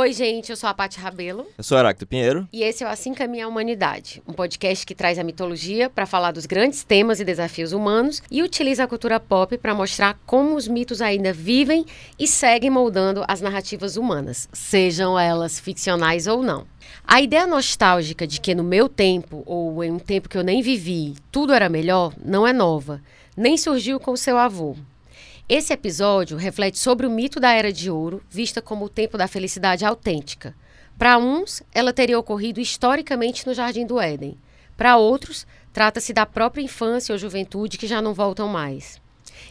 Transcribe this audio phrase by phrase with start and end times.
[0.00, 1.44] Oi, gente, eu sou a Paty Rabelo.
[1.58, 2.48] Eu sou Heráclito Pinheiro.
[2.52, 6.06] E esse é o Assim Caminha a Humanidade, um podcast que traz a mitologia para
[6.06, 10.54] falar dos grandes temas e desafios humanos e utiliza a cultura pop para mostrar como
[10.54, 11.84] os mitos ainda vivem
[12.16, 16.64] e seguem moldando as narrativas humanas, sejam elas ficcionais ou não.
[17.04, 20.62] A ideia nostálgica de que no meu tempo, ou em um tempo que eu nem
[20.62, 23.02] vivi, tudo era melhor, não é nova,
[23.36, 24.76] nem surgiu com o seu avô.
[25.48, 29.26] Esse episódio reflete sobre o mito da Era de Ouro, vista como o tempo da
[29.26, 30.54] felicidade autêntica.
[30.98, 34.36] Para uns, ela teria ocorrido historicamente no Jardim do Éden.
[34.76, 39.00] Para outros, trata-se da própria infância ou juventude que já não voltam mais.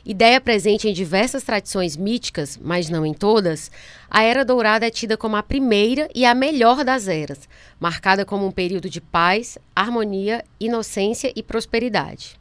[0.05, 3.71] Ideia presente em diversas tradições míticas, mas não em todas,
[4.07, 8.45] a Era Dourada é tida como a primeira e a melhor das eras, marcada como
[8.45, 12.36] um período de paz, harmonia, inocência e prosperidade.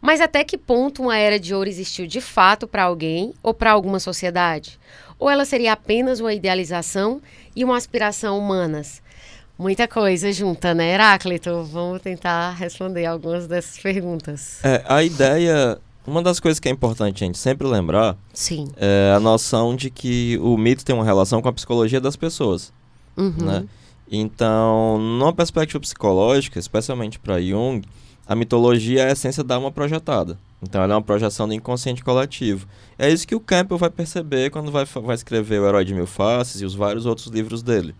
[0.00, 3.72] Mas até que ponto uma era de ouro existiu de fato para alguém ou para
[3.72, 4.78] alguma sociedade?
[5.18, 7.20] Ou ela seria apenas uma idealização
[7.54, 9.02] e uma aspiração humanas?
[9.58, 11.62] Muita coisa junta, né, Heráclito?
[11.64, 14.58] Vamos tentar responder algumas dessas perguntas.
[14.64, 15.78] É, a ideia.
[16.06, 18.68] Uma das coisas que é importante a gente sempre lembrar Sim.
[18.78, 22.72] é a noção de que o mito tem uma relação com a psicologia das pessoas.
[23.18, 23.34] Uhum.
[23.36, 23.66] Né?
[24.10, 27.82] Então, numa perspectiva psicológica, especialmente para Jung,
[28.30, 30.38] a mitologia é a essência da alma projetada.
[30.62, 32.64] Então ela é uma projeção do inconsciente coletivo.
[32.96, 36.06] É isso que o Campbell vai perceber quando vai, vai escrever O Herói de Mil
[36.06, 37.92] Faces e os vários outros livros dele.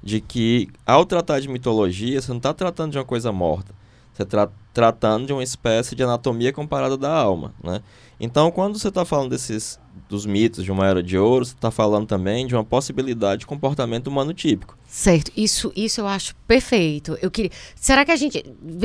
[0.00, 3.74] De que, ao tratar de mitologia, você não está tratando de uma coisa morta.
[4.14, 7.52] Você está tratando de uma espécie de anatomia comparada da alma.
[7.62, 7.82] Né?
[8.18, 11.70] Então, quando você está falando desses dos mitos de uma era de ouro, você está
[11.70, 14.76] falando também de uma possibilidade de comportamento humano típico.
[14.86, 17.18] Certo, isso, isso eu acho perfeito.
[17.20, 17.50] Eu queria.
[17.74, 18.44] Será que a gente.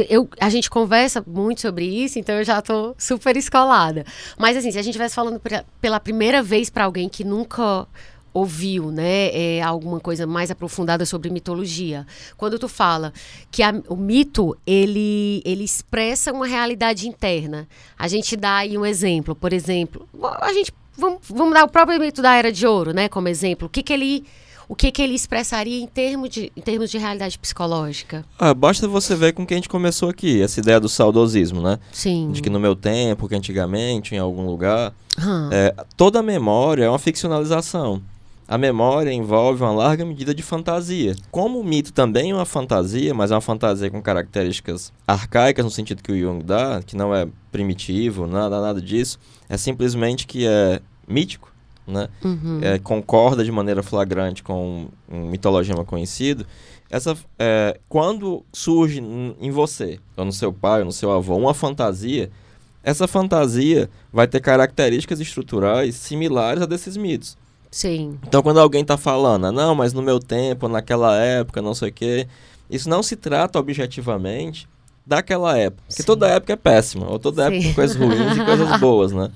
[0.09, 4.06] Eu, a gente conversa muito sobre isso, então eu já estou super escolada.
[4.38, 5.40] Mas assim, se a gente estivesse falando
[5.79, 7.88] pela primeira vez para alguém que nunca
[8.39, 12.05] ouviu, né, é, alguma coisa mais aprofundada sobre mitologia.
[12.38, 13.13] Quando tu fala
[13.51, 17.67] que a, o mito ele ele expressa uma realidade interna.
[17.97, 20.07] A gente dá aí um exemplo, por exemplo,
[20.41, 23.67] a gente vamos, vamos dar o próprio mito da Era de Ouro, né, como exemplo.
[23.67, 24.23] O que que ele
[24.67, 28.23] o que, que ele expressaria em termos de, em termos de realidade psicológica?
[28.38, 31.79] Ah, basta você ver com que a gente começou aqui, essa ideia do saudosismo, né?
[31.91, 32.29] Sim.
[32.31, 35.49] De que no meu tempo, que antigamente, em algum lugar, Hum.
[35.51, 37.99] é, toda memória é uma ficcionalização.
[38.49, 41.15] A memória envolve uma larga medida de fantasia.
[41.29, 45.69] Como o mito também é uma fantasia, mas é uma fantasia com características arcaicas, no
[45.69, 50.47] sentido que o Jung dá, que não é primitivo, nada, nada disso, é simplesmente que
[50.47, 51.53] é mítico,
[51.85, 52.09] né?
[52.25, 52.59] Uhum.
[52.63, 56.43] É, concorda de maneira flagrante com um mitologema conhecido.
[56.89, 61.53] Essa, é, quando surge em você, ou no seu pai, ou no seu avô, uma
[61.53, 62.31] fantasia,
[62.81, 67.37] essa fantasia vai ter características estruturais similares a desses mitos.
[67.72, 68.18] Sim.
[68.28, 71.90] Então, quando alguém está falando, "Ah, não, mas no meu tempo, naquela época, não sei
[71.90, 72.28] o quê,
[72.69, 74.68] isso não se trata objetivamente
[75.09, 75.81] daquela época.
[75.88, 76.06] Porque Sim.
[76.06, 77.66] toda época é péssima, ou toda época Sim.
[77.66, 79.31] tem coisas ruins e coisas boas, né?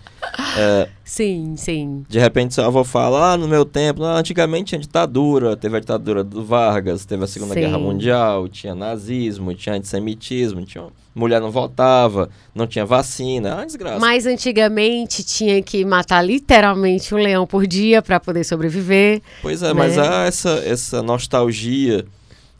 [0.55, 2.05] É, Sim, sim.
[2.07, 5.79] de repente seu avô fala, ah, no meu tempo, ah, antigamente tinha ditadura, teve a
[5.79, 7.61] ditadura do Vargas, teve a Segunda Sim.
[7.61, 10.85] Guerra Mundial, tinha nazismo, tinha antissemitismo, tinha...
[11.15, 13.99] mulher não votava, não tinha vacina, uma desgraça.
[13.99, 19.23] Mas antigamente tinha que matar literalmente um leão por dia para poder sobreviver.
[19.41, 20.07] Pois é, mas né?
[20.07, 22.05] há essa, essa nostalgia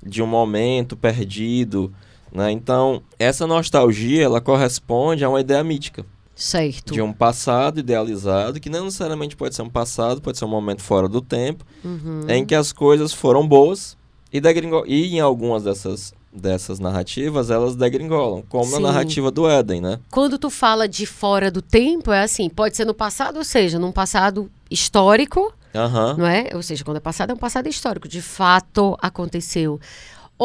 [0.01, 1.94] de um momento perdido,
[2.33, 2.51] né?
[2.51, 6.05] Então, essa nostalgia, ela corresponde a uma ideia mítica.
[6.35, 6.94] Certo.
[6.94, 10.81] De um passado idealizado, que não necessariamente pode ser um passado, pode ser um momento
[10.81, 12.25] fora do tempo, Uhum.
[12.27, 13.95] em que as coisas foram boas
[14.31, 18.77] e, degringo- e em algumas dessas, dessas narrativas elas degringolam, como Sim.
[18.77, 20.00] a narrativa do Éden, né?
[20.09, 23.77] Quando tu fala de fora do tempo, é assim, pode ser no passado, ou seja,
[23.77, 26.15] num passado histórico, Aham.
[26.18, 26.50] não é?
[26.56, 29.80] Ou seja, quando é passado, é um passado histórico, de fato aconteceu.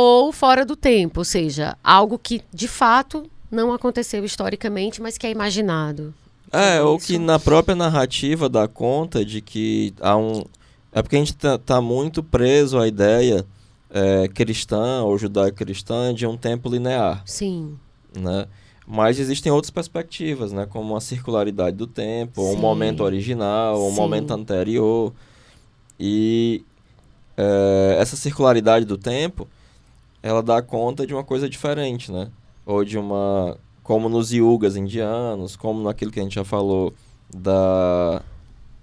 [0.00, 5.26] Ou fora do tempo, ou seja, algo que de fato não aconteceu historicamente, mas que
[5.26, 6.14] é imaginado.
[6.52, 10.44] É, Sobre ou que na própria narrativa dá conta de que há um.
[10.92, 13.44] É porque a gente tá, tá muito preso à ideia
[13.90, 17.76] é, cristã ou judaico-cristã de um tempo linear, Sim.
[18.16, 18.46] né?
[18.86, 20.64] Mas existem outras perspectivas, né?
[20.64, 25.12] Como a circularidade do tempo, ou um momento original, ou um momento anterior.
[25.98, 26.64] E
[27.36, 29.48] é, essa circularidade do tempo,
[30.22, 32.30] ela dá conta de uma coisa diferente, né?
[32.66, 33.56] Ou de uma...
[33.82, 36.92] Como nos yugas indianos, como naquilo que a gente já falou
[37.34, 38.22] da,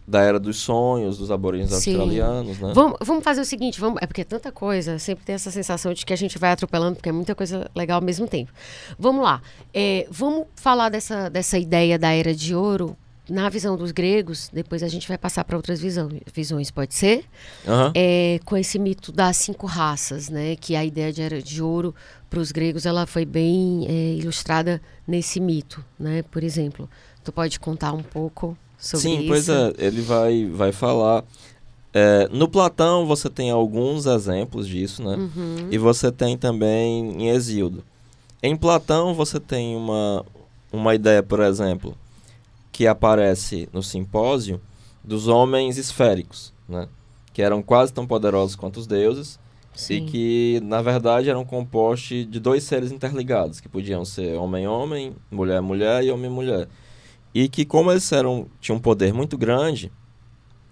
[0.08, 2.72] da era dos sonhos, dos aborígenes australianos, né?
[2.74, 5.94] Vamos, vamos fazer o seguinte, vamos, é porque é tanta coisa, sempre tem essa sensação
[5.94, 8.52] de que a gente vai atropelando, porque é muita coisa legal ao mesmo tempo.
[8.98, 9.42] Vamos lá,
[9.74, 12.96] é, vamos falar dessa, dessa ideia da Era de Ouro
[13.30, 17.25] na visão dos gregos, depois a gente vai passar para outras visão, visões, pode ser?
[17.68, 17.92] Aham.
[17.95, 20.56] É, com esse mito das cinco raças, né?
[20.56, 21.94] Que a ideia de de ouro
[22.30, 26.24] para os gregos, ela foi bem é, ilustrada nesse mito, né?
[26.24, 26.89] Por exemplo,
[27.24, 29.28] tu pode contar um pouco sobre Sim, isso?
[29.28, 31.24] pois é, ele vai, vai falar.
[31.94, 35.16] É, no Platão você tem alguns exemplos disso, né?
[35.16, 35.68] Uhum.
[35.71, 37.83] E você tem também em Hesíodo.
[38.44, 40.25] Em Platão você tem uma,
[40.71, 41.98] uma ideia, por exemplo,
[42.75, 44.60] que aparece no simpósio
[45.01, 46.89] dos homens esféricos, né?
[47.31, 49.39] Que eram quase tão poderosos quanto os deuses
[49.74, 50.06] e Sim.
[50.06, 56.12] que, na verdade, eram compostos de dois seres interligados, que podiam ser homem-homem, mulher-mulher e
[56.12, 56.68] homem-mulher.
[57.33, 59.89] E que, como eles eram, tinham um poder muito grande,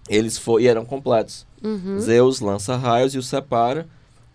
[0.06, 1.46] eles fo e eram completos.
[1.62, 1.98] Uhum.
[1.98, 3.88] Zeus lança raios e os separa,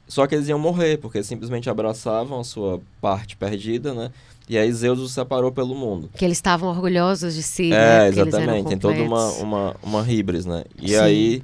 [0.08, 4.12] só que eles iam morrer, porque simplesmente abraçavam a sua parte perdida, né?
[4.50, 6.10] E aí Zeus os separou pelo mundo.
[6.16, 7.76] Que eles estavam orgulhosos de si, né?
[7.76, 8.68] É, eram exatamente.
[8.68, 10.64] Tem toda uma, uma, uma híbris, né?
[10.82, 10.96] E Sim.
[10.96, 11.44] aí,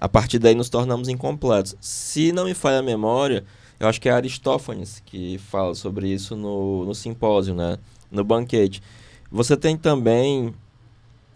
[0.00, 1.76] a partir daí, nos tornamos incompletos.
[1.78, 3.44] Se não me falha a memória,
[3.78, 7.76] eu acho que é Aristófanes que fala sobre isso no, no simpósio, né?
[8.10, 8.82] No banquete.
[9.30, 10.54] Você tem também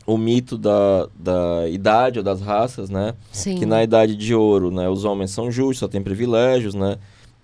[0.07, 3.15] o mito da, da idade ou das raças, né?
[3.31, 3.57] Sim.
[3.57, 4.89] Que na idade de ouro, né?
[4.89, 6.97] Os homens são justos, só têm privilégios, né?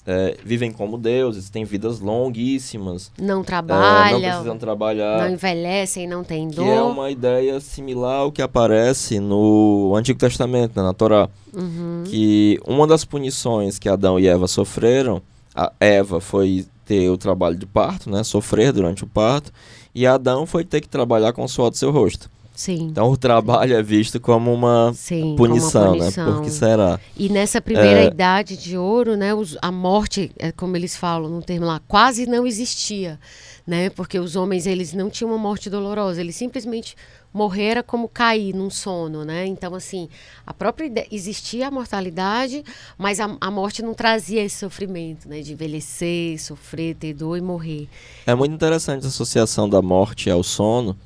[0.08, 3.11] É, vivem como deuses, têm vidas longuíssimas.
[3.19, 5.19] Não é, não trabalham, precisam trabalhar.
[5.19, 6.69] não envelhecem, não têm Que dor.
[6.69, 11.29] é uma ideia similar ao que aparece no Antigo Testamento, né, na Torá.
[11.53, 12.05] Uhum.
[12.06, 15.20] Que uma das punições que Adão e Eva sofreram,
[15.53, 19.50] a Eva foi ter o trabalho de parto, né, sofrer durante o parto,
[19.93, 22.31] e Adão foi ter que trabalhar com o suor do seu rosto.
[22.56, 22.88] Sim.
[22.91, 26.26] Então o trabalho é visto como uma Sim, punição, como uma punição.
[26.26, 26.32] né?
[26.32, 26.99] Por que será?
[27.17, 28.06] E nessa primeira É.
[28.06, 32.25] idade de ouro, né, os- a morte, é como eles falam no termo lá, quase
[32.26, 33.20] não existia,
[33.67, 33.91] né?
[33.91, 36.97] Porque os homens eles não tinham uma morte dolorosa, eles simplesmente
[37.32, 39.44] morreram como cair num sono, né?
[39.47, 40.09] Então assim,
[40.47, 42.64] a própria existia a mortalidade,
[42.97, 45.43] mas a, a morte não trazia esse sofrimento, né?
[45.43, 47.87] De envelhecer, sofrer, ter dor e morrer.
[48.26, 50.97] É muito interessante a associação da morte ao sono,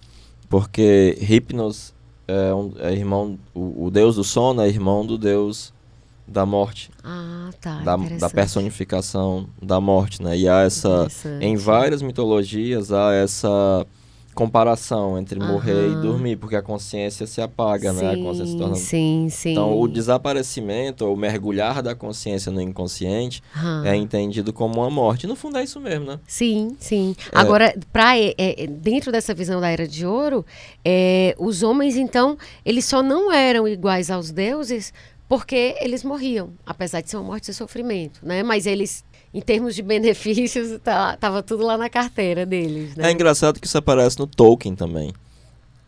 [0.50, 1.94] porque Hipnos
[2.29, 5.73] é, um, é irmão, o, o deus do sono é irmão do deus
[6.26, 7.79] da morte, Ah, tá.
[7.81, 10.37] da, da personificação da morte, né?
[10.37, 11.08] E há essa,
[11.41, 13.87] em várias mitologias há essa
[14.40, 18.12] comparação entre morrer e dormir, porque a consciência se apaga, né?
[18.12, 18.75] A consciência se torna...
[18.75, 19.50] Sim, sim.
[19.50, 23.84] Então, o desaparecimento, ou o mergulhar da consciência no inconsciente Aham.
[23.84, 25.26] é entendido como uma morte.
[25.26, 26.20] No fundo é isso mesmo, né?
[26.26, 27.14] Sim, sim.
[27.31, 27.38] É.
[27.38, 30.46] Agora, pra, é, é, dentro dessa visão da Era de Ouro,
[30.82, 34.90] é, os homens, então, eles só não eram iguais aos deuses
[35.28, 38.43] porque eles morriam, apesar de ser uma morte e sofrimento, né?
[38.43, 43.09] Mas eles, em termos de benefícios, tá, tava tudo lá na carteira deles, né?
[43.09, 45.12] É engraçado que isso aparece no Tolkien também.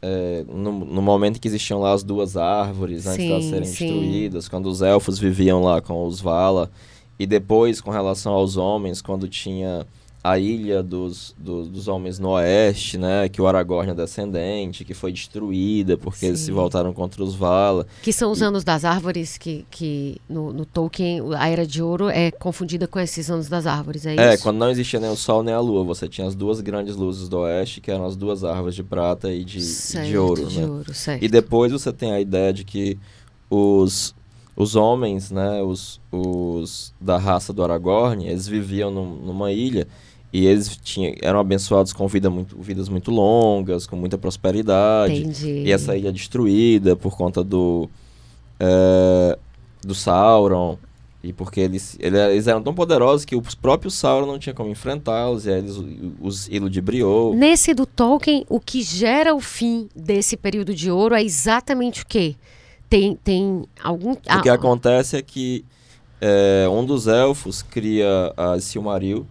[0.01, 3.51] É, no, no momento em que existiam lá as duas árvores, antes de elas Sim,
[3.51, 3.87] serem sim.
[3.87, 6.71] destruídas, quando os elfos viviam lá com os Vala,
[7.19, 9.87] e depois com relação aos homens, quando tinha
[10.25, 14.95] a ilha dos, dos, dos homens no oeste, né, que o Aragorn é descendente, que
[14.95, 16.53] foi destruída porque eles se Sim.
[16.53, 17.87] voltaram contra os Vala.
[18.03, 22.09] Que são os anos das árvores que, que no, no Tolkien, a Era de Ouro
[22.09, 24.45] é confundida com esses anos das árvores, é, É, isso?
[24.45, 27.29] quando não existia nem o sol nem a lua, você tinha as duas grandes luzes
[27.29, 30.47] do oeste, que eram as duas árvores de prata e de, e Certo, de ouro,
[30.47, 30.67] de né?
[30.67, 31.21] ouro, certo.
[31.25, 32.97] E depois você tem a ideia de que
[33.51, 34.15] os,
[34.57, 39.89] os homens, né, os, os da raça do Aragorn, eles viviam num- numa ilha
[40.33, 45.21] e eles tinham, eram abençoados com vida muito, vidas muito longas, com muita prosperidade.
[45.23, 45.65] Entendi.
[45.67, 47.89] E essa ilha destruída por conta do,
[48.59, 49.39] é,
[49.83, 50.79] do Sauron.
[51.25, 54.69] E porque eles, ele- eles eram tão poderosos que o próprio Sauron não tinha como
[54.71, 55.77] enfrentá-los, e aí eles
[56.21, 57.33] os iludibriou.
[57.33, 62.07] Nesse do Tolkien, o que gera o fim desse período de ouro é exatamente o
[62.07, 62.35] quê?
[62.91, 64.13] Tem, tem algum.
[64.13, 65.65] O que ah, acontece é que
[66.21, 69.25] é, um dos elfos cria a Silmaril,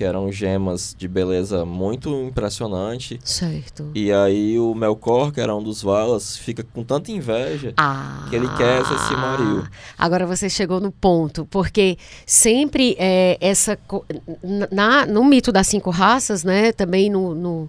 [0.00, 3.20] que eram gemas de beleza muito impressionante.
[3.22, 3.90] Certo.
[3.94, 8.34] E aí o Melkor, que era um dos Valas, fica com tanta inveja Ah, que
[8.34, 9.62] ele quer essa Silmaril.
[9.98, 13.78] Agora você chegou no ponto, porque sempre é, essa.
[14.72, 16.72] Na, no mito das cinco raças, né?
[16.72, 17.68] Também no, no,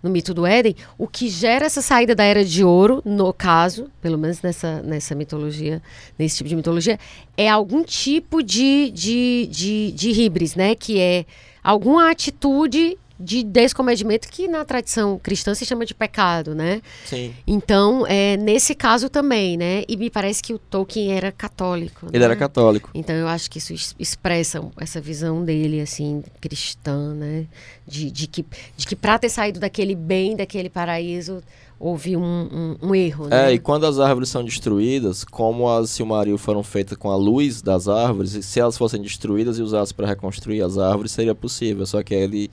[0.00, 3.90] no mito do Éden, o que gera essa saída da Era de Ouro, no caso,
[4.00, 5.82] pelo menos nessa, nessa mitologia,
[6.16, 6.96] nesse tipo de mitologia,
[7.36, 10.76] é algum tipo de, de, de, de híbris, né?
[10.76, 11.26] Que é
[11.62, 16.82] alguma atitude de descomedimento que na tradição cristã se chama de pecado, né?
[17.04, 17.32] Sim.
[17.46, 19.84] Então, é, nesse caso também, né?
[19.88, 22.06] E me parece que o Tolkien era católico.
[22.08, 22.24] Ele né?
[22.24, 22.90] era católico.
[22.92, 27.46] Então, eu acho que isso es- expressa essa visão dele, assim, cristã, né?
[27.86, 28.44] De, de que,
[28.76, 31.42] de que para ter saído daquele bem, daquele paraíso,
[31.82, 33.50] houve um, um, um erro, né?
[33.50, 37.60] É, e quando as árvores são destruídas, como as Silmaril foram feitas com a luz
[37.60, 41.84] das árvores, e se elas fossem destruídas e usadas para reconstruir as árvores, seria possível.
[41.84, 42.52] Só que ele,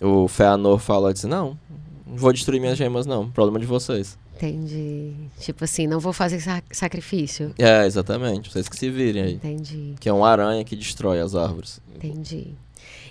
[0.00, 1.58] o Feanor fala assim, não,
[2.06, 4.16] não vou destruir minhas gemas não, problema de vocês.
[4.34, 5.12] Entendi.
[5.38, 7.54] Tipo assim, não vou fazer sac sacrifício.
[7.58, 9.34] É, exatamente, vocês que se virem aí.
[9.34, 9.94] Entendi.
[10.00, 11.80] Que é uma aranha que destrói as árvores.
[11.94, 12.54] Entendi.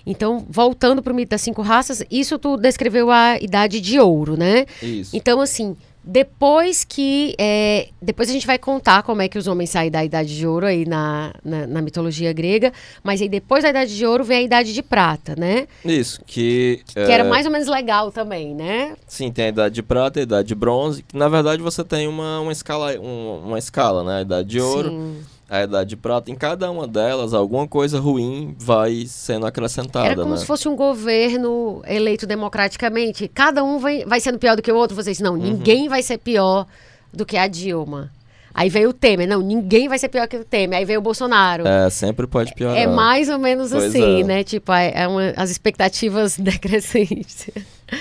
[0.06, 4.36] Então, voltando para o mito das cinco raças, isso tu descreveu a idade de ouro,
[4.36, 4.66] né?
[4.82, 5.16] Isso.
[5.16, 7.34] Então, assim, depois que.
[7.38, 10.46] É, depois a gente vai contar como é que os homens saem da idade de
[10.46, 12.72] ouro aí na, na, na, mitologia grega.
[13.02, 15.66] Mas aí depois da idade de ouro vem a idade de prata, né?
[15.82, 16.82] Isso, que.
[16.86, 17.10] Que é...
[17.10, 18.94] era mais ou menos legal também, né?
[19.06, 21.02] Sim, tem a idade de prata e a idade de bronze.
[21.02, 24.18] Que, na verdade, você tem uma, uma, escala, uma, uma escala, né?
[24.18, 24.90] A idade de ouro.
[24.90, 30.06] Sim a Idade de Prata, em cada uma delas, alguma coisa ruim vai sendo acrescentada.
[30.06, 30.36] Era como né?
[30.36, 33.28] se fosse um governo eleito democraticamente.
[33.28, 34.96] Cada um vai, vai sendo pior do que o outro.
[34.96, 35.40] Vocês, não, uhum.
[35.40, 36.66] ninguém vai ser pior
[37.12, 38.10] do que a Dilma.
[38.54, 40.78] Aí veio o Temer, não, ninguém vai ser pior que o Temer.
[40.78, 41.66] Aí veio o Bolsonaro.
[41.66, 42.76] É, sempre pode piorar.
[42.76, 44.24] É mais ou menos pois assim, é.
[44.24, 44.44] né?
[44.44, 47.50] Tipo, é, é uma, as expectativas decrescentes.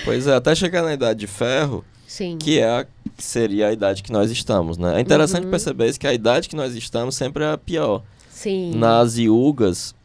[0.06, 1.84] Pois é, até chegar na Idade de Ferro,
[2.14, 2.38] Sim.
[2.38, 2.86] que é a,
[3.18, 4.98] seria a idade que nós estamos, né?
[4.98, 5.50] É interessante uhum.
[5.50, 8.04] perceber isso, que a idade que nós estamos sempre é a pior.
[8.30, 8.76] Sim.
[8.76, 9.96] Nas yugas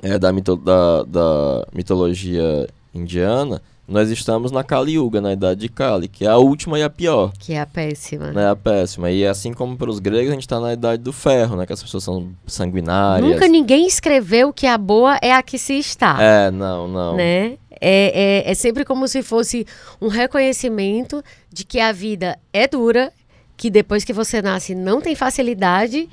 [0.00, 5.68] é, da, mito, da, da mitologia indiana, nós estamos na Kali Yuga, na idade de
[5.68, 7.32] Kali, que é a última e a pior.
[7.36, 8.30] Que é a péssima.
[8.30, 9.10] Né, a péssima.
[9.10, 11.66] E assim como para os gregos, a gente está na idade do ferro, né?
[11.66, 13.28] Que as pessoas são sanguinárias.
[13.28, 16.16] Nunca ninguém escreveu que a boa é a que se está.
[16.22, 17.16] É, não, não.
[17.16, 17.58] Né?
[17.86, 19.66] É, é, é sempre como se fosse
[20.00, 21.22] um reconhecimento
[21.52, 23.12] de que a vida é dura,
[23.58, 26.08] que depois que você nasce não tem facilidade.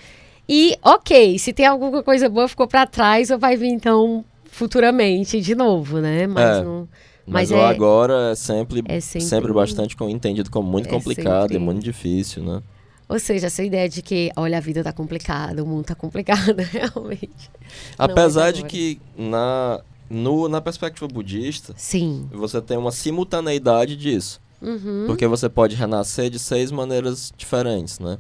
[0.49, 5.39] E, ok, se tem alguma coisa boa ficou para trás, ou vai vir então futuramente
[5.39, 6.27] de novo, né?
[6.27, 6.63] Mas é.
[6.63, 6.89] não.
[7.25, 11.43] Mas, mas é, agora é sempre, é sempre, sempre bastante entendido como muito é complicado
[11.43, 11.55] sempre...
[11.55, 12.61] e muito difícil, né?
[13.07, 16.57] Ou seja, essa ideia de que, olha, a vida tá complicada, o mundo tá complicado,
[16.71, 17.49] realmente.
[17.97, 22.27] Apesar de que na, no, na perspectiva budista, Sim.
[22.31, 24.41] você tem uma simultaneidade disso.
[24.61, 25.05] Uhum.
[25.07, 28.17] Porque você pode renascer de seis maneiras diferentes, né?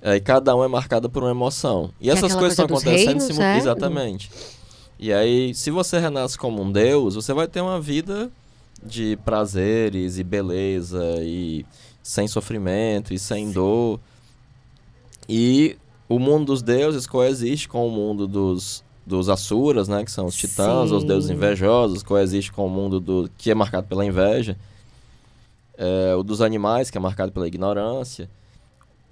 [0.00, 1.90] É, e cada uma é marcada por uma emoção.
[2.00, 3.58] E que é essas coisas estão acontecendo simultaneamente.
[3.58, 3.58] É?
[3.58, 4.30] Exatamente.
[4.98, 8.30] E aí, se você renasce como um deus, você vai ter uma vida
[8.82, 11.64] de prazeres e beleza e
[12.02, 14.00] sem sofrimento e sem dor.
[15.28, 15.76] E
[16.08, 20.36] o mundo dos deuses coexiste com o mundo dos dos Asuras, né, que são os
[20.36, 20.96] titãs, Sim.
[20.96, 24.56] os deuses invejosos, coexiste com o mundo do que é marcado pela inveja,
[25.76, 28.28] é, o dos animais, que é marcado pela ignorância.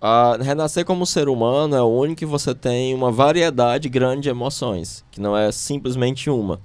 [0.00, 4.28] A renascer como ser humano é o único que você tem uma variedade grande de
[4.28, 6.60] emoções, que não é simplesmente uma.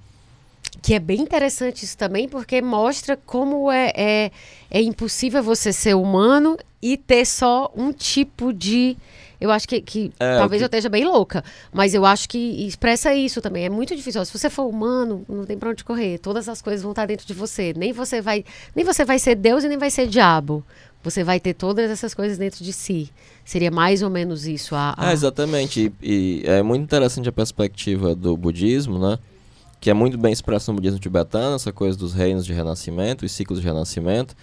[0.82, 4.32] Que é bem interessante isso também, porque mostra como é, é,
[4.70, 8.98] é impossível você ser humano e ter só um tipo de
[9.42, 10.64] eu acho que, que é, talvez que...
[10.64, 11.44] eu esteja bem louca,
[11.74, 13.66] mas eu acho que expressa isso também.
[13.66, 14.24] É muito difícil.
[14.24, 16.20] Se você for humano, não tem pra onde correr.
[16.20, 17.74] Todas as coisas vão estar dentro de você.
[17.76, 18.46] Nem você vai,
[18.76, 20.64] nem você vai ser Deus e nem vai ser diabo.
[21.04, 23.10] Você vai ter todas essas coisas dentro de si.
[23.44, 24.76] Seria mais ou menos isso.
[24.76, 25.10] A, a...
[25.10, 25.92] É, exatamente.
[26.00, 29.18] E, e é muito interessante a perspectiva do budismo, né?
[29.80, 33.32] Que é muito bem expresso no budismo tibetano, essa coisa dos reinos de renascimento, os
[33.32, 34.36] ciclos de renascimento.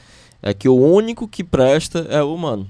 [0.43, 2.69] É que o único que presta é o humano.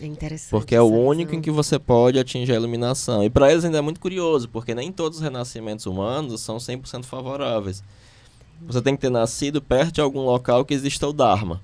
[0.00, 0.50] É interessante.
[0.50, 3.22] Porque é o único em que você pode atingir a iluminação.
[3.24, 7.04] E para eles ainda é muito curioso, porque nem todos os renascimentos humanos são 100%
[7.04, 7.82] favoráveis.
[8.62, 11.60] Você tem que ter nascido perto de algum local que exista o Dharma.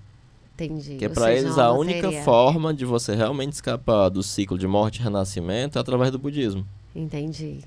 [0.54, 0.96] Entendi.
[0.96, 5.02] Que para eles a única forma de você realmente escapar do ciclo de morte e
[5.02, 6.64] renascimento é através do budismo.
[6.94, 7.58] Entendi.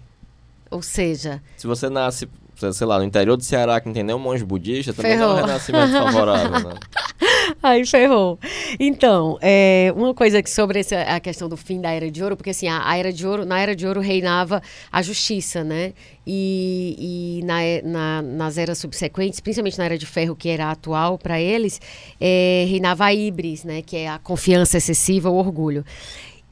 [0.72, 1.42] Ou seja...
[1.58, 2.30] Se você nasce,
[2.74, 5.32] sei lá, no interior do Ceará que tem nenhum monge budista, também Ferrou.
[5.32, 6.76] é um renascimento favorável, né?
[7.62, 8.40] Aí ferrou.
[8.80, 12.36] Então, é, uma coisa que sobre essa, a questão do fim da Era de Ouro,
[12.36, 14.62] porque assim, a, a Era de Ouro, na Era de Ouro reinava
[14.92, 15.94] a justiça, né?
[16.26, 21.18] E, e na, na, nas eras subsequentes, principalmente na Era de Ferro, que era atual
[21.18, 21.80] para eles,
[22.20, 23.82] é, reinava a Ibris, né?
[23.82, 25.86] Que é a confiança excessiva, o orgulho.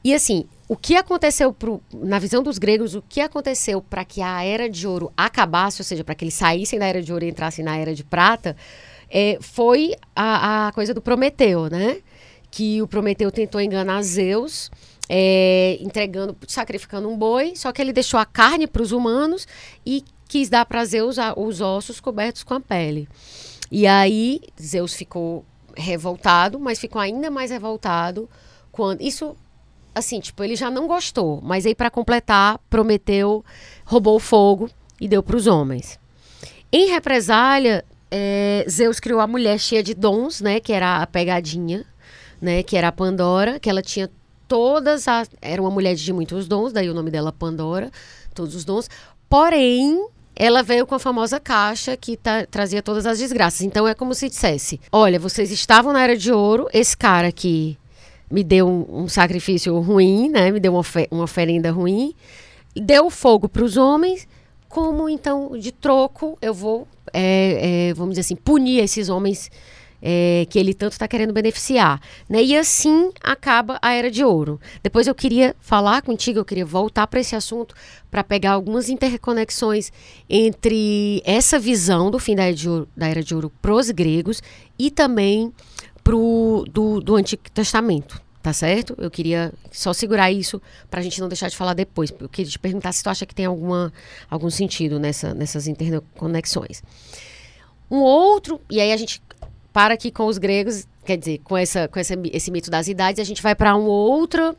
[0.06, 4.22] E assim, o que aconteceu pro, na visão dos gregos, o que aconteceu para que
[4.22, 7.24] a Era de Ouro acabasse, ou seja, para que eles saíssem da Era de Ouro
[7.24, 8.56] e entrassem na Era de Prata,
[9.10, 11.98] é, foi a, a, coisa do Prometeu, né?
[12.52, 14.70] Que o Prometeu tentou enganar Zeus,
[15.08, 19.44] é, entregando, sacrificando um boi, só que ele deixou a carne para os humanos
[19.84, 23.08] e quis dar para Zeus a, os ossos cobertos com a pele.
[23.72, 25.44] E aí Zeus ficou
[25.76, 28.30] revoltado, mas ficou ainda mais revoltado
[28.70, 29.34] quando isso
[29.96, 33.42] assim, tipo, ele já não gostou, mas aí para completar, Prometeu
[33.86, 34.68] roubou o fogo
[35.00, 35.98] e deu para os homens.
[36.70, 40.60] Em represália, é, Zeus criou a mulher cheia de dons, né?
[40.60, 41.86] Que era a pegadinha,
[42.40, 42.62] né?
[42.62, 44.10] Que era a Pandora, que ela tinha
[44.46, 45.30] todas as.
[45.40, 47.90] Era uma mulher de muitos dons, daí o nome dela Pandora,
[48.34, 48.90] todos os dons.
[49.30, 53.62] Porém, ela veio com a famosa caixa que tá, trazia todas as desgraças.
[53.62, 57.78] Então é como se dissesse: olha, vocês estavam na era de ouro, esse cara aqui
[58.30, 60.50] me deu um, um sacrifício ruim, né?
[60.50, 62.14] Me deu uma, ofer uma oferenda ruim,
[62.74, 64.26] deu fogo para os homens.
[64.68, 69.50] Como então, de troco, eu vou, é, é, vamos dizer assim, punir esses homens
[70.02, 72.00] é, que ele tanto está querendo beneficiar.
[72.28, 72.42] Né?
[72.42, 74.60] E assim acaba a Era de Ouro.
[74.82, 77.74] Depois eu queria falar contigo, eu queria voltar para esse assunto
[78.10, 79.92] para pegar algumas interconexões
[80.28, 83.90] entre essa visão do fim da Era de Ouro, da era de ouro para os
[83.90, 84.42] gregos
[84.78, 85.52] e também
[86.06, 88.22] pro, do, do Antigo Testamento.
[88.40, 88.94] Tá certo?
[88.96, 92.14] Eu queria só segurar isso para a gente não deixar de falar depois.
[92.20, 93.92] Eu queria te perguntar se tu acha que tem alguma,
[94.30, 96.80] algum sentido nessa, nessas interconexões.
[97.90, 99.20] Um outro, e aí a gente
[99.72, 103.18] para aqui com os gregos, quer dizer, com, essa, com essa, esse mito das idades,
[103.18, 104.56] a gente vai para um outro,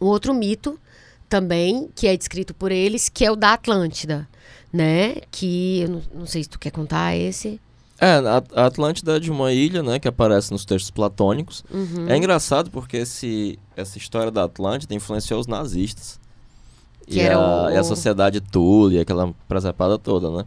[0.00, 0.80] um outro mito
[1.28, 4.26] também, que é descrito por eles, que é o da Atlântida,
[4.72, 5.16] né?
[5.30, 7.60] Que, eu não, não sei se tu quer contar esse...
[8.00, 8.16] É,
[8.54, 11.64] a Atlântida é de uma ilha, né, que aparece nos textos platônicos.
[11.72, 12.08] Uhum.
[12.08, 16.18] É engraçado porque esse, essa história da Atlântida influenciou os nazistas.
[17.06, 17.70] Que e, a, o...
[17.70, 20.44] e a sociedade Thule, aquela presepada toda, né?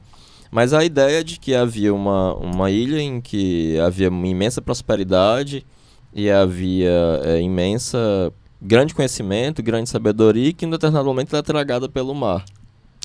[0.52, 5.66] Mas a ideia de que havia uma, uma ilha em que havia uma imensa prosperidade
[6.14, 12.14] e havia é, imensa grande conhecimento, grande sabedoria, que em determinado momento era tragada pelo
[12.16, 12.44] mar.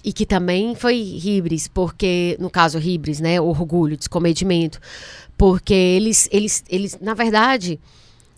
[0.04, 4.80] E que também foi Ribres, porque, no caso Ribres, né, orgulho, descomedimento,
[5.37, 7.78] porque eles, eles, eles na verdade,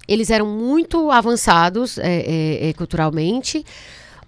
[0.06, 3.64] eles eram muito avançados é, é, é culturalmente,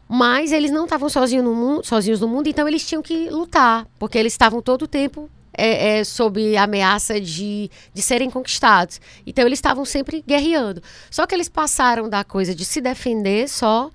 [0.08, 3.86] mas eles não estavam sozinhos no mundo, sozinhos no mundo, então eles tinham que lutar,
[3.98, 9.00] porque eles estavam todo o tempo é, é, sob ameaça de, de serem conquistados.
[9.26, 10.82] Então eles estavam sempre guerreando.
[11.10, 13.90] Só que eles passaram da coisa de se defender só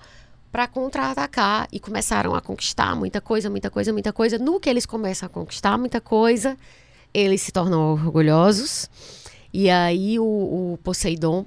[0.52, 4.38] para contra-atacar e começaram a conquistar muita coisa, muita coisa, muita coisa.
[4.38, 6.58] No que eles começam a conquistar muita coisa,
[7.14, 8.90] eles se tornam orgulhosos.
[9.54, 11.46] E aí o, o Poseidon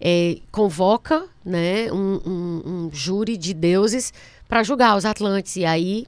[0.00, 4.12] é, convoca né, um, um, um, júri de deuses
[4.48, 5.56] para julgar os Atlantes.
[5.56, 6.06] E aí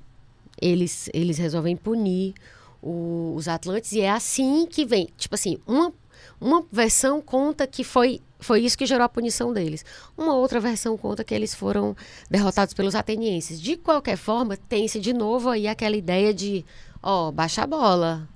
[0.60, 2.34] eles, eles resolvem punir
[2.82, 3.92] o, os Atlantes.
[3.92, 5.08] E é assim que vem.
[5.16, 5.92] Tipo assim, uma,
[6.40, 9.84] uma versão conta que foi, foi isso que gerou a punição deles.
[10.16, 11.96] Uma outra versão conta que eles foram
[12.30, 13.60] derrotados pelos atenienses.
[13.60, 16.64] De qualquer forma, tem-se de novo aí aquela ideia de,
[17.02, 18.28] ó, baixa a bola,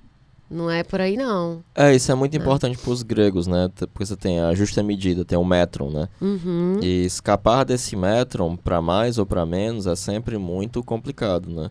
[0.49, 1.63] não é por aí, não.
[1.75, 2.39] É, isso é muito é.
[2.39, 3.69] importante para os gregos, né?
[3.93, 6.09] Porque você tem a justa medida, tem o metron, né?
[6.19, 6.79] Uhum.
[6.81, 11.69] E escapar desse metron para mais ou para menos é sempre muito complicado, né?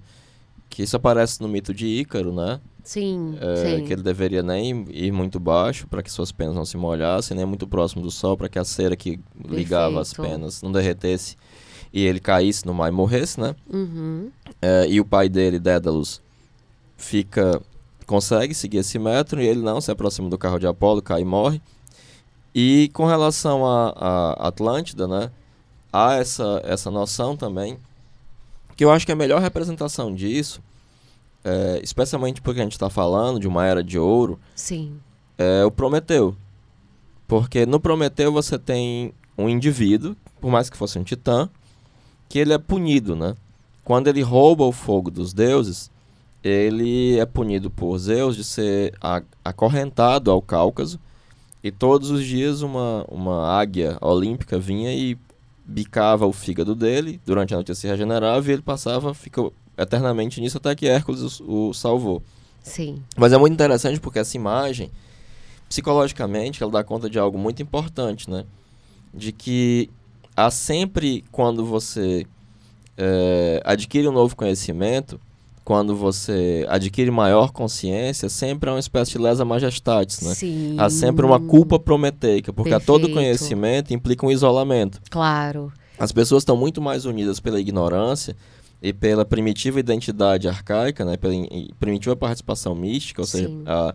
[0.70, 2.60] Que isso aparece no mito de Ícaro, né?
[2.88, 3.84] Sim, é, sim.
[3.84, 7.44] Que ele deveria nem ir muito baixo para que suas penas não se molhassem, nem
[7.44, 10.22] muito próximo do sol para que a cera que ligava Perfeito.
[10.22, 11.36] as penas não derretesse
[11.92, 13.54] e ele caísse no mar e morresse, né?
[13.70, 14.30] Uhum.
[14.62, 16.22] É, e o pai dele, Dédalus,
[16.96, 17.60] fica
[18.06, 21.26] consegue seguir esse metro e ele não se aproxima do carro de Apolo, cai e
[21.26, 21.60] morre.
[22.54, 25.30] E com relação a, a Atlântida, né,
[25.92, 27.76] há essa, essa noção também,
[28.74, 30.62] que eu acho que a melhor representação disso,
[31.48, 35.00] é, especialmente porque a gente está falando de uma era de ouro, Sim.
[35.38, 36.36] é o Prometeu.
[37.26, 41.48] Porque no Prometeu você tem um indivíduo, por mais que fosse um titã,
[42.28, 43.34] que ele é punido, né?
[43.82, 45.90] Quando ele rouba o fogo dos deuses,
[46.44, 48.94] ele é punido por Zeus de ser
[49.42, 51.00] acorrentado ao Cáucaso
[51.64, 55.16] e todos os dias uma, uma águia olímpica vinha e
[55.64, 60.58] bicava o fígado dele, durante a noite se regenerava e ele passava, ficou eternamente nisso
[60.58, 62.22] até que Hércules o, o salvou.
[62.62, 63.02] Sim.
[63.16, 64.90] Mas é muito interessante porque essa imagem,
[65.68, 68.44] psicologicamente, ela dá conta de algo muito importante, né?
[69.14, 69.88] De que
[70.36, 72.26] há sempre, quando você
[72.96, 75.18] é, adquire um novo conhecimento,
[75.64, 80.34] quando você adquire maior consciência, sempre há uma espécie de lesa majestatis, né?
[80.34, 80.76] Sim.
[80.78, 85.00] Há sempre uma culpa prometeica, porque a todo conhecimento implica um isolamento.
[85.10, 85.72] Claro.
[85.98, 88.36] As pessoas estão muito mais unidas pela ignorância
[88.82, 91.16] e pela primitiva identidade arcaica, né?
[91.16, 91.34] Pela
[91.78, 93.38] primitiva participação mística, ou Sim.
[93.38, 93.94] seja, a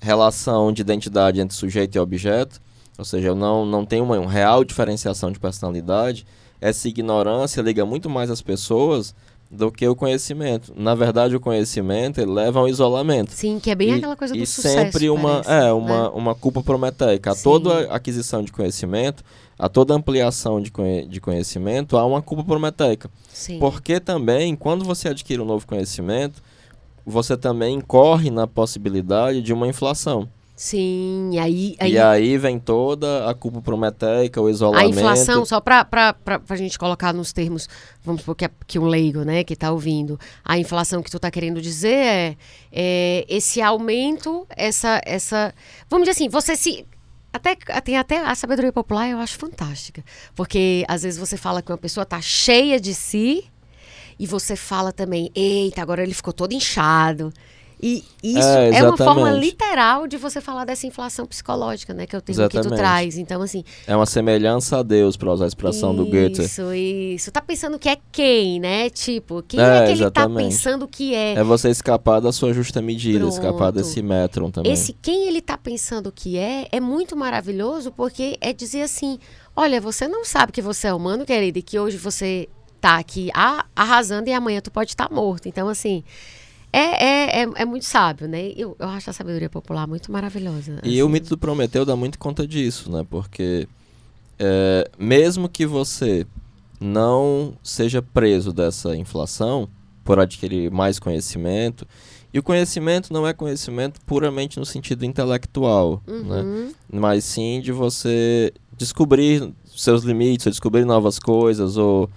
[0.00, 2.60] relação de identidade entre sujeito e objeto,
[2.96, 6.26] ou seja, eu não, não tenho uma, uma real diferenciação de personalidade.
[6.60, 9.14] Essa ignorância liga muito mais as pessoas
[9.50, 10.72] do que o conhecimento.
[10.76, 13.32] Na verdade, o conhecimento ele leva ao isolamento.
[13.32, 14.76] Sim, que é bem e, aquela coisa do e sucesso.
[14.76, 16.08] E sempre uma, parece, é, uma, né?
[16.14, 17.34] uma culpa prometeica.
[17.34, 17.42] Sim.
[17.44, 19.24] toda aquisição de conhecimento,
[19.58, 20.70] a toda ampliação de,
[21.08, 23.10] de conhecimento, há uma culpa prometeica.
[23.28, 23.58] Sim.
[23.58, 26.40] Porque também, quando você adquire um novo conhecimento,
[27.04, 30.28] você também corre na possibilidade de uma inflação.
[30.54, 31.92] Sim, aí, aí...
[31.92, 34.86] E aí vem toda a culpa prometeica, o isolamento.
[34.86, 35.86] A inflação, só para
[36.26, 37.68] a gente colocar nos termos,
[38.04, 41.16] vamos supor que, é, que um leigo, né, que está ouvindo, a inflação que tu
[41.16, 42.36] está querendo dizer é,
[42.72, 45.54] é, esse aumento, essa, essa...
[45.88, 46.84] Vamos dizer assim, você se...
[47.32, 50.02] Até, tem até a sabedoria popular, eu acho fantástica.
[50.34, 53.44] Porque às vezes você fala que uma pessoa está cheia de si
[54.18, 57.32] e você fala também, eita, agora ele ficou todo inchado.
[57.80, 62.06] E isso é, é, uma forma literal de você falar dessa inflação psicológica, né?
[62.06, 63.16] Que eu tenho que tu traz.
[63.16, 63.62] Então, assim.
[63.86, 66.42] É uma semelhança a Deus, para usar a expressão isso, do Goethe.
[66.42, 67.30] Isso, isso.
[67.30, 68.90] Tá pensando que é quem, né?
[68.90, 71.34] Tipo, quem é, é que ele tá pensando que é?
[71.34, 73.32] É você escapar da sua justa medida, Pronto.
[73.32, 74.72] escapar desse metro também.
[74.72, 79.20] Esse quem ele tá pensando que é, é muito maravilhoso, porque é dizer assim:
[79.54, 82.48] olha, você não sabe que você é humano, querido, e que hoje você
[82.80, 83.30] tá aqui
[83.76, 85.48] arrasando e amanhã tu pode estar tá morto.
[85.48, 86.02] Então, assim.
[86.72, 88.52] É, é, é, é, muito sábio, né?
[88.56, 90.80] Eu, eu acho a sabedoria popular muito maravilhosa.
[90.82, 91.02] E assim.
[91.02, 93.06] o mito do Prometeu dá muito conta disso, né?
[93.08, 93.66] Porque
[94.38, 96.26] é, mesmo que você
[96.80, 99.68] não seja preso dessa inflação
[100.04, 101.86] por adquirir mais conhecimento,
[102.32, 106.14] e o conhecimento não é conhecimento puramente no sentido intelectual, né?
[106.14, 106.66] uhum.
[106.66, 106.72] né?
[106.92, 112.08] Mas sim de você descobrir seus limites, descobrir novas coisas, ou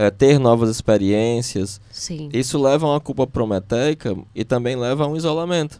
[0.00, 1.78] é, ter novas experiências.
[1.90, 2.30] Sim.
[2.32, 5.78] Isso leva a uma culpa prometeica e também leva a um isolamento.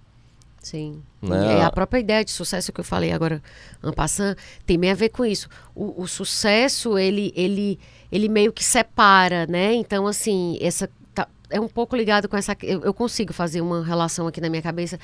[0.62, 1.02] Sim.
[1.22, 1.60] Né?
[1.60, 3.42] É a própria ideia de sucesso que eu falei agora,
[3.82, 5.48] Ampassan, tem meio a ver com isso.
[5.74, 7.78] O, o, sucesso, ele, ele,
[8.12, 9.72] ele meio que separa, né?
[9.72, 12.54] Então, assim, essa tá, é um pouco ligado com essa.
[12.62, 14.98] Eu, eu consigo fazer uma relação aqui na minha cabeça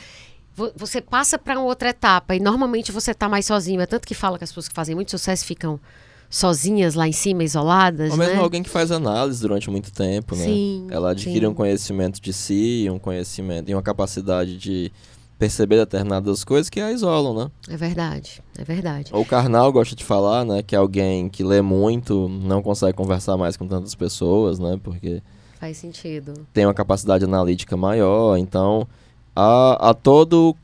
[0.75, 3.79] você passa para outra etapa e normalmente você está mais sozinho.
[3.83, 5.79] É tanto que fala que as pessoas que fazem muito sucesso ficam
[6.29, 8.11] sozinhas lá em cima, isoladas.
[8.11, 8.41] Ou mesmo né?
[8.41, 10.45] alguém que faz análise durante muito tempo, né?
[10.45, 11.47] Sim, Ela adquire sim.
[11.47, 14.93] um conhecimento de si, um conhecimento e uma capacidade de
[15.39, 17.51] perceber determinadas coisas que a isolam, né?
[17.69, 19.11] É verdade, é verdade.
[19.15, 23.57] O Karnal gosta de falar, né, que alguém que lê muito não consegue conversar mais
[23.57, 24.79] com tantas pessoas, né?
[24.83, 25.23] Porque
[25.61, 26.47] faz sentido.
[26.53, 28.87] Tem uma capacidade analítica maior, então
[29.35, 30.57] a, a todo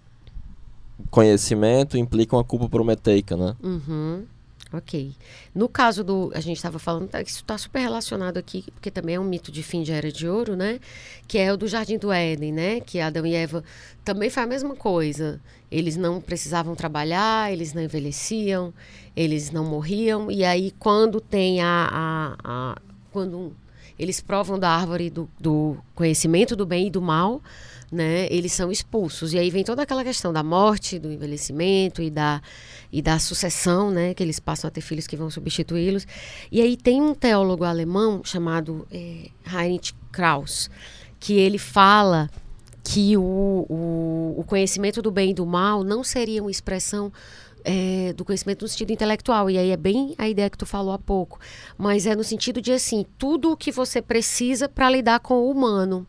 [1.10, 3.54] conhecimento implica uma culpa prometeica, né?
[3.62, 4.24] Uhum.
[4.72, 5.14] Ok.
[5.54, 6.32] No caso do.
[6.34, 9.52] A gente estava falando, tá, isso está super relacionado aqui, porque também é um mito
[9.52, 10.80] de fim de era de ouro, né?
[11.28, 12.80] Que é o do Jardim do Éden, né?
[12.80, 13.62] Que Adão e Eva
[14.02, 15.40] também foi a mesma coisa.
[15.70, 18.72] Eles não precisavam trabalhar, eles não envelheciam,
[19.14, 20.30] eles não morriam.
[20.30, 21.88] E aí, quando tem a.
[21.92, 22.78] a, a
[23.10, 23.54] quando
[23.98, 27.42] eles provam da árvore do, do conhecimento do bem e do mal
[27.92, 29.34] né, eles são expulsos.
[29.34, 32.40] E aí vem toda aquela questão da morte, do envelhecimento e da,
[32.90, 36.06] e da sucessão, né, que eles passam a ter filhos que vão substituí-los.
[36.50, 40.70] E aí tem um teólogo alemão chamado é, Heinrich Kraus,
[41.20, 42.30] que ele fala
[42.82, 47.12] que o, o, o conhecimento do bem e do mal não seria uma expressão
[47.64, 49.50] é, do conhecimento no sentido intelectual.
[49.50, 51.38] E aí é bem a ideia que tu falou há pouco.
[51.76, 55.50] Mas é no sentido de, assim, tudo o que você precisa para lidar com o
[55.50, 56.06] humano.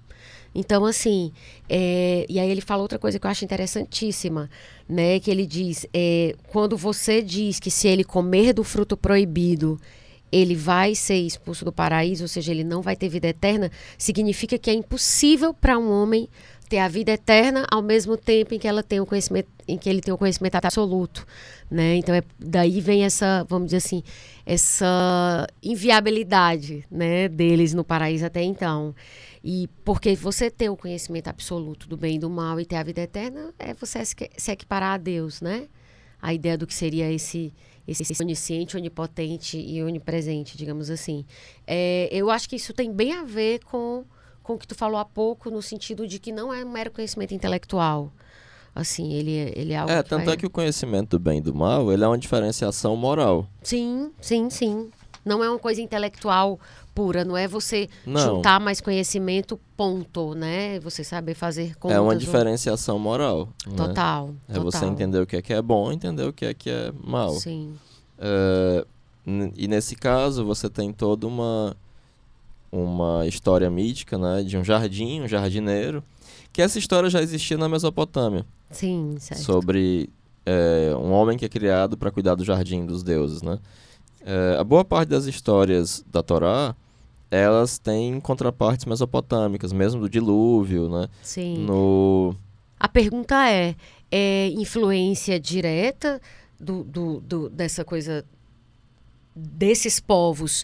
[0.55, 1.31] Então, assim,
[1.67, 4.49] é, e aí ele fala outra coisa que eu acho interessantíssima,
[4.87, 5.19] né?
[5.19, 9.79] Que ele diz, é, quando você diz que se ele comer do fruto proibido,
[10.31, 14.57] ele vai ser expulso do paraíso, ou seja, ele não vai ter vida eterna, significa
[14.57, 16.27] que é impossível para um homem
[16.63, 19.89] ter a vida eterna ao mesmo tempo em que ela tem o conhecimento, em que
[19.89, 21.25] ele tem o conhecimento absoluto,
[21.69, 21.95] né?
[21.95, 24.03] Então é, daí vem essa, vamos dizer assim,
[24.45, 28.95] essa inviabilidade, né, deles no paraíso até então.
[29.43, 32.83] E porque você ter o conhecimento absoluto do bem e do mal e ter a
[32.83, 35.67] vida eterna é você se equiparar a Deus, né?
[36.21, 37.53] A ideia do que seria esse
[37.87, 41.25] esse onisciente, onipotente e onipresente, digamos assim.
[41.67, 44.05] É, eu acho que isso tem bem a ver com,
[44.43, 46.91] com o que tu falou há pouco, no sentido de que não é um mero
[46.91, 48.11] conhecimento intelectual.
[48.75, 49.91] Assim, ele, é, ele é algo.
[49.91, 50.33] É, tanto vai...
[50.33, 53.47] é que o conhecimento do bem e do mal ele é uma diferenciação moral.
[53.61, 54.89] Sim, sim, sim.
[55.23, 56.59] Não é uma coisa intelectual
[56.93, 58.21] pura, não é você não.
[58.21, 60.79] juntar mais conhecimento, ponto, né?
[60.79, 61.97] Você saber fazer contas.
[61.97, 63.49] É uma diferenciação moral.
[63.75, 64.27] Total.
[64.27, 64.33] Né?
[64.49, 64.71] É total.
[64.71, 67.31] você entender o que é que é bom, entender o que é que é mal.
[67.33, 67.75] Sim.
[68.19, 68.85] É,
[69.55, 71.75] e nesse caso você tem toda uma
[72.73, 76.03] uma história mítica, né, de um jardim, um jardineiro,
[76.51, 78.43] que essa história já existia na Mesopotâmia.
[78.71, 79.41] Sim, certo.
[79.41, 80.09] Sobre
[80.43, 83.59] é, um homem que é criado para cuidar do jardim dos deuses, né?
[84.25, 86.75] É, a boa parte das histórias da Torá
[87.29, 91.07] elas têm contrapartes mesopotâmicas, mesmo do dilúvio, né?
[91.21, 91.65] Sim.
[91.65, 92.35] No...
[92.79, 93.75] A pergunta é,
[94.11, 96.21] é influência direta
[96.59, 98.23] do, do, do dessa coisa
[99.35, 100.63] desses povos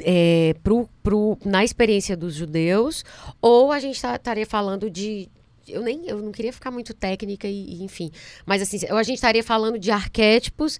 [0.00, 3.04] é, pro, pro, na experiência dos judeus,
[3.40, 5.28] ou a gente tá, estaria falando de
[5.68, 8.10] eu nem eu não queria ficar muito técnica e, e enfim,
[8.44, 10.78] mas assim, a gente estaria falando de arquétipos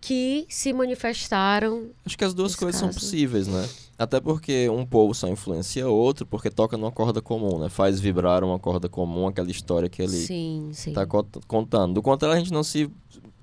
[0.00, 1.88] que se manifestaram.
[2.04, 2.92] Acho que as duas coisas caso.
[2.92, 3.66] são possíveis, né?
[3.98, 7.70] Até porque um povo só influencia outro porque toca numa corda comum, né?
[7.70, 10.92] Faz vibrar uma corda comum, aquela história que ele sim, sim.
[10.92, 11.06] tá
[11.46, 11.94] contando.
[11.94, 12.90] Do contrário, a gente não se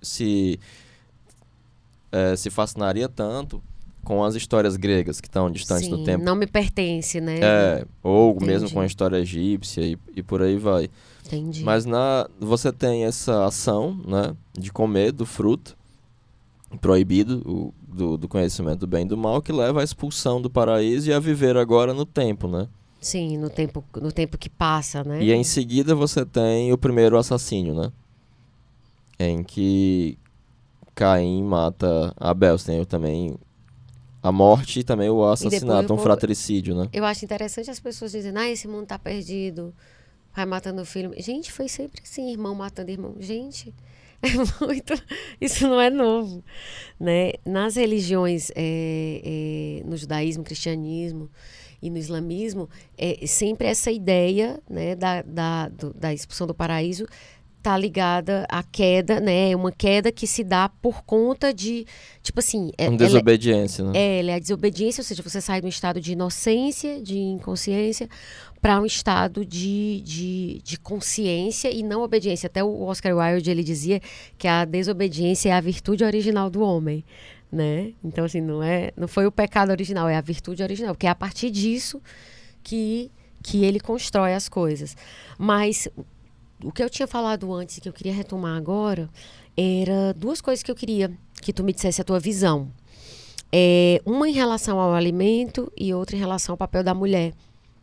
[0.02, 0.60] se
[2.12, 3.64] é, se fascinaria tanto
[4.04, 6.24] com as histórias gregas que estão distantes sim, do tempo.
[6.24, 7.40] Não me pertence, né?
[7.42, 8.46] É, ou Entendi.
[8.46, 10.90] mesmo com a história egípcia e, e por aí vai.
[11.26, 11.64] Entendi.
[11.64, 15.78] Mas na, você tem essa ação, né, de comer do fruto
[16.80, 20.50] proibido o, do, do conhecimento do bem e do mal que leva à expulsão do
[20.50, 22.68] paraíso e a viver agora no tempo, né?
[23.00, 25.24] Sim, no tempo, no tempo que passa, né?
[25.24, 27.92] E em seguida você tem o primeiro assassínio, né?
[29.20, 30.18] Em que
[30.94, 32.58] Caim mata Abel.
[32.58, 33.36] Você tem também
[34.22, 36.90] a morte e também o assassinato, um fratricídio, né?
[36.94, 39.74] Eu acho interessante as pessoas dizendo, ah, esse mundo tá perdido,
[40.36, 41.14] vai matando o filho.
[41.18, 43.16] Gente, foi sempre assim, irmão matando irmão.
[43.20, 43.74] Gente,
[44.22, 44.30] é
[44.64, 44.94] muito.
[45.40, 46.44] Isso não é novo.
[47.00, 47.34] Né?
[47.46, 51.30] Nas religiões, é, é, no judaísmo, cristianismo
[51.82, 57.08] e no islamismo, é sempre essa ideia né, da, da, do, da expulsão do paraíso
[57.62, 59.52] está ligada à queda, né?
[59.52, 61.86] É uma queda que se dá por conta de,
[62.24, 62.72] tipo assim...
[62.78, 64.00] É, uma desobediência, ela, né?
[64.00, 67.18] É, ela é a desobediência, ou seja, você sai de um estado de inocência, de
[67.18, 68.10] inconsciência,
[68.60, 72.48] para um estado de, de, de consciência e não obediência.
[72.48, 74.02] Até o Oscar Wilde ele dizia
[74.38, 77.04] que a desobediência é a virtude original do homem,
[77.52, 77.94] né?
[78.04, 81.10] Então assim não é, não foi o pecado original, é a virtude original, porque é
[81.10, 82.02] a partir disso
[82.64, 83.12] que
[83.44, 84.96] que ele constrói as coisas.
[85.38, 85.88] Mas
[86.64, 89.10] o que eu tinha falado antes que eu queria retomar agora
[89.56, 92.72] era duas coisas que eu queria que tu me dissesse a tua visão.
[93.52, 97.34] É, uma em relação ao alimento e outra em relação ao papel da mulher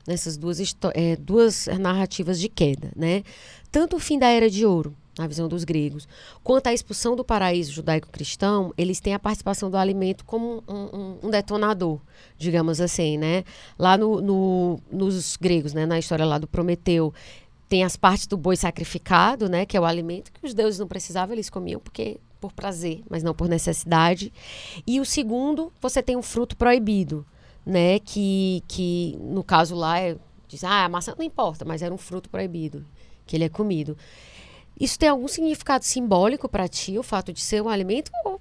[0.06, 0.58] nessas duas,
[0.94, 3.22] é, duas narrativas de queda, né?
[3.70, 6.08] Tanto o fim da Era de Ouro, na visão dos gregos,
[6.42, 11.18] quanto a expulsão do paraíso judaico-cristão, eles têm a participação do alimento como um, um,
[11.24, 12.00] um detonador,
[12.38, 13.44] digamos assim, né?
[13.78, 15.84] Lá no, no, nos gregos, né?
[15.84, 17.12] Na história lá do Prometeu,
[17.68, 19.66] tem as partes do boi sacrificado, né?
[19.66, 23.22] Que é o alimento que os deuses não precisavam, eles comiam porque por prazer, mas
[23.22, 24.33] não por necessidade.
[24.87, 27.26] E o segundo, você tem um fruto proibido,
[27.66, 27.98] né?
[27.98, 31.98] Que, que no caso lá, é, diz, ah, a maçã não importa, mas era um
[31.98, 32.87] fruto proibido,
[33.26, 33.96] que ele é comido.
[34.81, 38.11] Isso tem algum significado simbólico para ti, o fato de ser um alimento?
[38.24, 38.40] Ou,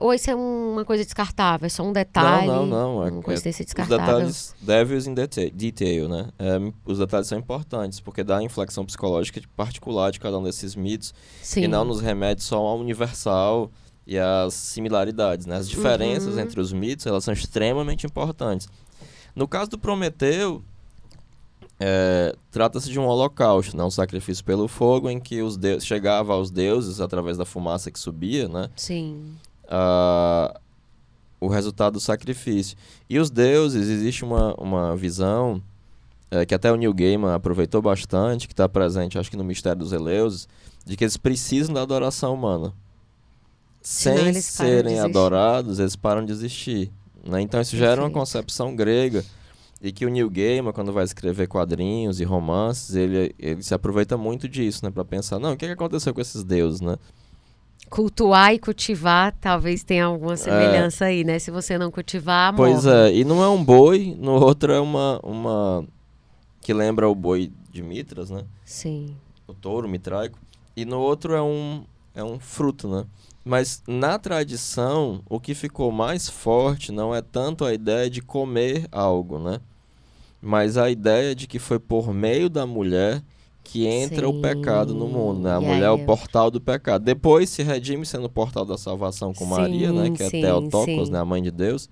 [0.00, 1.66] ou isso é uma coisa descartável?
[1.66, 2.46] É só um detalhe?
[2.46, 3.06] Não, não, não.
[3.06, 4.26] É, uma coincidência descartável?
[4.26, 6.28] Os detalhes, devils in detail, né?
[6.38, 10.74] É, os detalhes são importantes, porque dá a inflexão psicológica particular de cada um desses
[10.74, 11.14] mitos.
[11.42, 11.64] Sim.
[11.64, 13.70] E não nos remete só ao universal
[14.06, 15.56] e as similaridades, né?
[15.56, 16.40] As diferenças uhum.
[16.40, 18.68] entre os mitos, elas são extremamente importantes.
[19.34, 20.62] No caso do Prometeu,
[21.80, 23.84] é, trata-se de um holocausto, né?
[23.84, 28.48] um sacrifício pelo fogo, em que os chegava aos deuses através da fumaça que subia,
[28.48, 28.68] né?
[28.74, 29.36] Sim.
[29.68, 30.58] Uh,
[31.40, 32.76] o resultado do sacrifício.
[33.08, 35.62] E os deuses, existe uma, uma visão
[36.30, 39.78] é, que até o Neil Gaiman aproveitou bastante, que está presente, acho que no Mistério
[39.78, 40.48] dos Eleuses,
[40.84, 42.74] de que eles precisam da adoração humana
[43.80, 46.90] sem serem adorados, eles param de existir.
[47.24, 47.40] Né?
[47.40, 49.24] Então isso já era uma concepção grega
[49.80, 54.16] e que o Neil Gaiman, quando vai escrever quadrinhos e romances, ele, ele se aproveita
[54.16, 54.90] muito disso, né?
[54.90, 56.96] Para pensar, não, o que, que aconteceu com esses deuses, né?
[57.90, 60.36] Cultuar e cultivar talvez tenha alguma é.
[60.36, 61.08] semelhança é.
[61.08, 61.38] aí, né?
[61.38, 65.20] Se você não cultivar, Pois é, e não é um boi, no outro é uma,
[65.22, 65.84] uma...
[66.60, 68.44] que lembra o boi de Mitras, né?
[68.64, 69.16] Sim.
[69.46, 70.38] O touro mitraico.
[70.76, 73.04] E no outro é um, é um fruto, né?
[73.44, 78.86] Mas na tradição, o que ficou mais forte não é tanto a ideia de comer
[78.92, 79.60] algo, né?
[80.40, 83.22] Mas a ideia de que foi por meio da mulher
[83.70, 84.32] que entra Sim.
[84.32, 85.54] o pecado no mundo, né?
[85.54, 87.04] A mulher é o portal do pecado.
[87.04, 90.10] Depois se redime sendo o portal da salvação com sim, Maria, né?
[90.10, 91.18] Que é sim, Theotokos, né?
[91.18, 91.90] A mãe de Deus.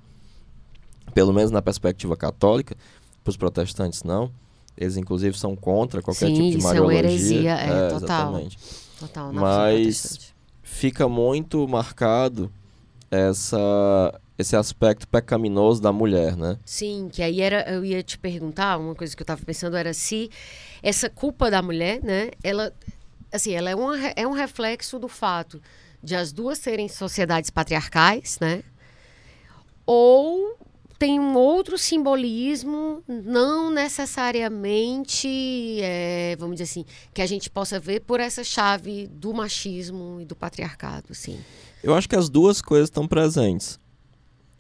[1.12, 2.75] Pelo menos na perspectiva católica.
[3.23, 4.31] Para os protestantes, não.
[4.75, 7.03] Eles, inclusive, são contra qualquer tipo de mariologia.
[7.03, 7.99] Sim, heresia, é, é, total.
[7.99, 8.59] Exatamente.
[8.99, 12.51] Total, Mas fica muito marcado
[13.11, 16.59] essa esse aspecto pecaminoso da mulher, né?
[16.65, 19.95] Sim, que aí era eu ia te perguntar, uma coisa que eu estava pensando era
[19.95, 20.31] se
[20.88, 22.72] essa culpa da mulher, né, ela
[23.33, 25.61] assim, ela é, uma, é um reflexo do fato
[26.01, 28.62] de as duas serem sociedades patriarcais, né?
[29.85, 30.57] Ou
[30.96, 35.29] tem um outro simbolismo, não necessariamente,
[35.83, 40.25] é, vamos dizer assim, que a gente possa ver por essa chave do machismo e
[40.25, 41.40] do patriarcado, assim.
[41.83, 43.79] Eu acho que as duas coisas estão presentes.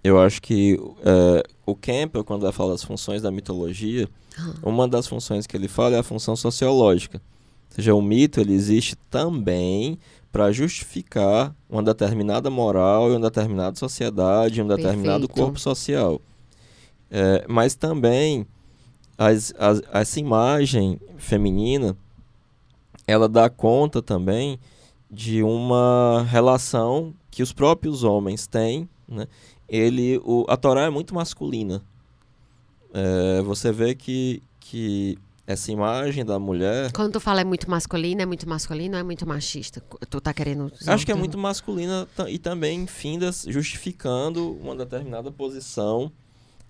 [0.06, 4.54] Eu acho que é, o Campbell, quando vai falar das funções da mitologia, ah.
[4.62, 7.20] uma das funções que ele fala é a função sociológica.
[7.70, 9.98] Ou seja, o mito ele existe também
[10.30, 15.44] para justificar uma determinada moral e uma determinada sociedade, um determinado Perfeito.
[15.44, 16.20] corpo social.
[17.10, 18.46] É, mas também
[19.18, 21.96] as, as, essa imagem feminina
[23.06, 24.58] ela dá conta também
[25.10, 28.88] de uma relação que os próprios homens têm.
[29.08, 29.26] Né?
[29.68, 31.82] Ele, o, a Torá é muito masculina.
[32.92, 36.90] É, você vê que, que essa imagem da mulher.
[36.92, 39.82] Quando tu fala é muito masculino, é muito masculino ou é muito machista?
[40.10, 40.72] Tu tá querendo.
[40.86, 46.10] Acho que é muito masculina e também findas justificando uma determinada posição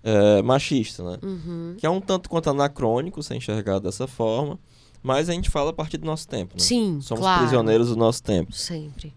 [0.03, 1.17] é, machista, né?
[1.23, 1.75] Uhum.
[1.77, 4.59] Que é um tanto quanto anacrônico ser enxergado dessa forma,
[5.01, 6.63] mas a gente fala a partir do nosso tempo, né?
[6.63, 7.41] Sim, Somos claro.
[7.41, 8.53] prisioneiros do nosso tempo.
[8.53, 9.13] Sempre.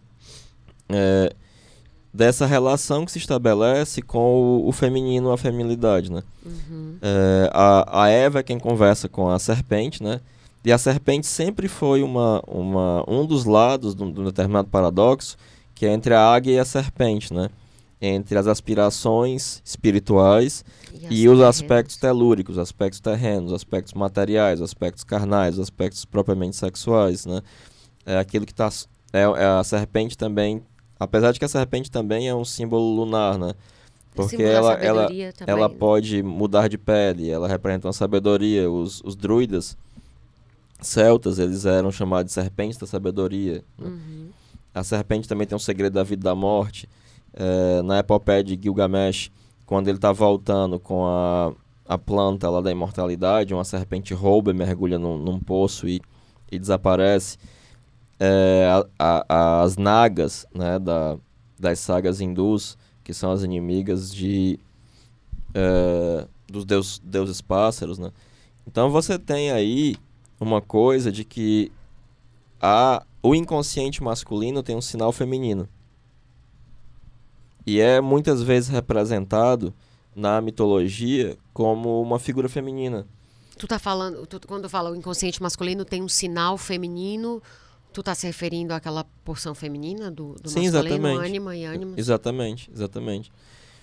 [0.88, 1.34] É,
[2.12, 6.22] dessa relação que se estabelece com o, o feminino, a feminilidade, né?
[6.44, 6.96] Uhum.
[7.00, 10.20] É, a, a Eva é quem conversa com a serpente, né?
[10.64, 14.68] E a serpente sempre foi uma, uma, um dos lados de um de um determinado
[14.68, 15.36] paradoxo,
[15.74, 17.48] que é entre a águia e a serpente, né?
[18.02, 21.40] Entre as aspirações espirituais e os terrenos.
[21.42, 27.24] aspectos telúricos, os aspectos terrenos, os aspectos materiais, os aspectos carnais, os aspectos propriamente sexuais,
[27.24, 27.40] né?
[28.04, 28.68] É aquilo que está...
[29.12, 30.62] É, é a serpente também...
[31.00, 33.54] Apesar de que a serpente também é um símbolo lunar, né?
[34.14, 35.74] Porque Símbolo da ela, ela, também, ela né?
[35.78, 38.70] pode mudar de pele, ela representa uma sabedoria.
[38.70, 39.78] Os, os druidas
[40.80, 43.64] celtas, eles eram chamados de serpentes da sabedoria.
[43.78, 43.88] né?
[43.88, 44.28] Uhum.
[44.74, 46.88] A serpente também tem um segredo da vida e da morte.
[47.32, 49.30] É, na epopeia de Gilgamesh,
[49.64, 51.52] quando ele está voltando com a,
[51.86, 56.02] a planta lá da imortalidade, uma serpente rouba e mergulha num, num poço e,
[56.50, 57.38] e desaparece.
[58.22, 58.66] É,
[58.98, 61.16] a- a- as nagas né, da,
[61.58, 64.58] das sagas hindus, que são as inimigas de,
[65.54, 67.98] é, dos deus, deuses pássaros.
[67.98, 68.12] Né?
[68.66, 69.96] Então você tem aí
[70.38, 71.72] uma coisa de que
[72.60, 75.66] a, o inconsciente masculino tem um sinal feminino.
[77.66, 79.72] E é muitas vezes representado
[80.14, 83.06] na mitologia como uma figura feminina.
[83.58, 87.42] Tu tá falando, tu- quando fala o inconsciente masculino tem um sinal feminino,
[87.92, 91.26] tu tá se referindo àquela porção feminina do, do Sim, masculino, exatamente.
[91.28, 91.94] ânima e ânimo?
[91.96, 93.32] Exatamente, exatamente.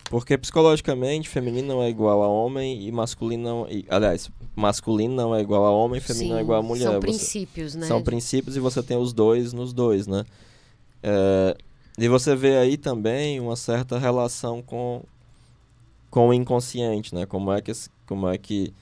[0.09, 3.69] Porque psicologicamente, feminino não é igual a homem e masculino não.
[3.69, 6.83] E, aliás, masculino não é igual a homem, feminino não é igual a mulher.
[6.85, 7.87] São Você- princípios, né?
[7.87, 10.23] São princípios e você tem os dois nos dois, né?
[11.03, 11.57] É,
[11.97, 15.03] e você vê aí também uma certa relação com,
[16.09, 17.25] com o inconsciente, né?
[17.25, 17.73] Como é que,
[18.05, 18.73] como é que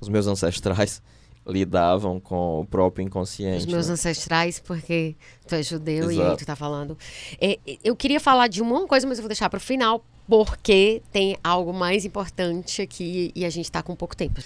[0.00, 1.02] os meus ancestrais
[1.46, 3.58] lidavam com o próprio inconsciente.
[3.58, 3.94] Os meus né?
[3.94, 5.14] ancestrais, porque
[5.46, 6.36] tu é judeu e aí Exato.
[6.38, 6.96] tu tá falando.
[7.40, 11.02] É, eu queria falar de uma coisa, mas eu vou deixar para o final, porque
[11.12, 14.40] tem algo mais importante aqui e a gente tá com pouco tempo.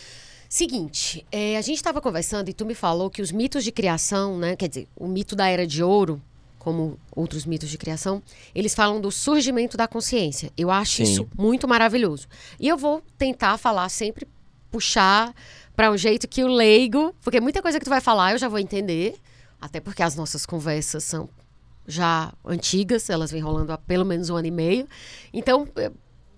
[0.48, 4.38] Seguinte, é, a gente estava conversando e tu me falou que os mitos de criação,
[4.38, 4.56] né?
[4.56, 6.20] Quer dizer, o mito da era de ouro,
[6.58, 8.22] como outros mitos de criação,
[8.54, 10.50] eles falam do surgimento da consciência.
[10.56, 11.02] Eu acho Sim.
[11.02, 12.26] isso muito maravilhoso.
[12.58, 14.26] E eu vou tentar falar sempre,
[14.70, 15.34] puxar
[15.78, 18.48] para um jeito que o leigo, porque muita coisa que tu vai falar eu já
[18.48, 19.14] vou entender,
[19.60, 21.28] até porque as nossas conversas são
[21.86, 24.88] já antigas, elas vêm rolando há pelo menos um ano e meio.
[25.32, 25.94] Então, eu-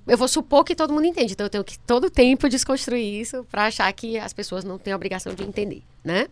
[0.06, 1.32] eu vou supor que todo mundo entende.
[1.32, 4.92] Então, eu tenho que todo tempo desconstruir isso para achar que as pessoas não têm
[4.92, 6.28] a obrigação de entender, né?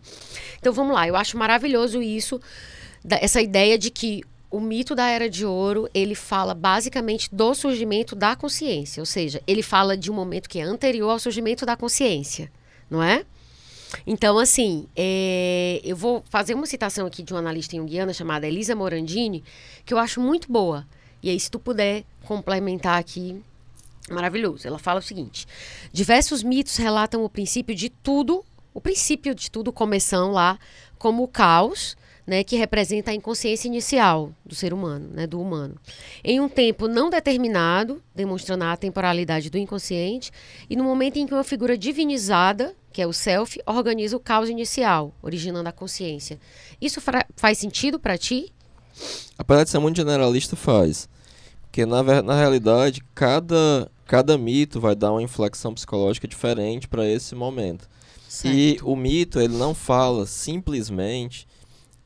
[0.59, 1.07] Então, vamos lá.
[1.07, 2.39] Eu acho maravilhoso isso,
[3.09, 8.15] essa ideia de que o mito da Era de Ouro, ele fala basicamente do surgimento
[8.15, 9.01] da consciência.
[9.01, 12.51] Ou seja, ele fala de um momento que é anterior ao surgimento da consciência,
[12.89, 13.25] não é?
[14.05, 18.75] Então, assim, é, eu vou fazer uma citação aqui de uma analista junguiana chamada Elisa
[18.75, 19.43] Morandini,
[19.85, 20.85] que eu acho muito boa.
[21.23, 23.41] E aí, se tu puder complementar aqui,
[24.09, 24.67] maravilhoso.
[24.67, 25.47] Ela fala o seguinte:
[25.91, 30.59] diversos mitos relatam o princípio de tudo, o princípio de tudo começam lá,
[30.97, 31.97] como o caos,
[32.29, 35.75] né, que representa a inconsciência inicial do ser humano, né, do humano.
[36.23, 40.31] Em um tempo não determinado, demonstrando a temporalidade do inconsciente,
[40.69, 44.47] e no momento em que uma figura divinizada, que é o self, organiza o caos
[44.47, 46.39] inicial, originando a consciência.
[46.79, 47.01] Isso
[47.35, 48.53] faz sentido para ti?
[49.35, 51.09] Apesar de ser muito generalista, faz.
[51.63, 57.33] Porque, na, na realidade, cada, cada mito vai dar uma inflexão psicológica diferente para esse
[57.33, 57.89] momento.
[58.45, 61.48] E o mito, ele não fala simplesmente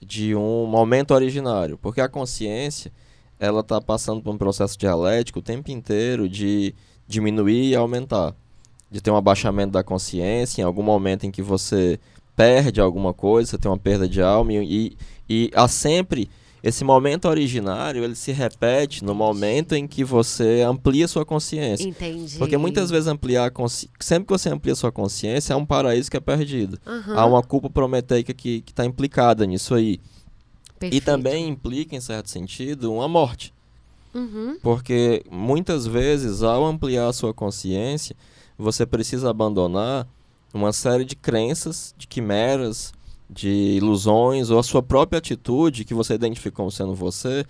[0.04, 2.92] de um momento originário, porque a consciência,
[3.40, 6.74] ela está passando por um processo dialético o tempo inteiro de
[7.08, 8.36] diminuir e aumentar.
[8.90, 12.00] De ter um abaixamento da consciência, em algum momento em que você
[12.36, 14.96] perde alguma coisa, você tem uma perda de alma, e,
[15.28, 16.30] e há sempre
[16.64, 21.86] esse momento originário, ele se repete no momento em que você amplia sua consciência.
[21.86, 22.38] Entendi.
[22.38, 23.90] Porque muitas vezes ampliar consci...
[24.00, 26.80] sempre que você amplia sua consciência, é um paraíso que é perdido.
[26.88, 29.96] Aham, Há uma culpa prometeica que está implicada nisso aí.
[29.96, 31.04] E perfeito.
[31.04, 33.54] também implica, em certo sentido, uma morte.
[34.14, 38.16] Uhum, Porque muitas vezes, ao ampliar a sua consciência,
[38.58, 40.08] você precisa abandonar
[40.54, 42.94] uma série de crenças, de quimeras,
[43.34, 47.46] de ilusões, ou a sua própria atitude que você identifica como sendo você.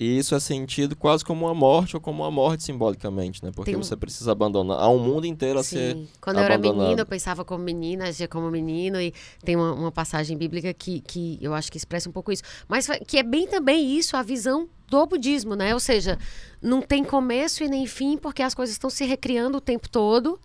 [0.00, 3.50] E isso é sentido quase como uma morte ou como uma morte simbolicamente, né?
[3.52, 4.78] Porque Tem você precisa abandonar.
[4.78, 5.96] Há um mundo inteiro a ser.
[5.96, 6.08] Sim.
[6.20, 6.82] Quando eu era abandonado.
[6.82, 9.12] menina, eu pensava como menina, agia como menino, e
[9.44, 12.44] tem uma, uma passagem bíblica que, que eu acho que expressa um pouco isso.
[12.68, 15.74] Mas que é bem também isso, a visão do budismo, né?
[15.74, 16.16] Ou seja,
[16.62, 20.38] não tem começo e nem fim, porque as coisas estão se recriando o tempo todo.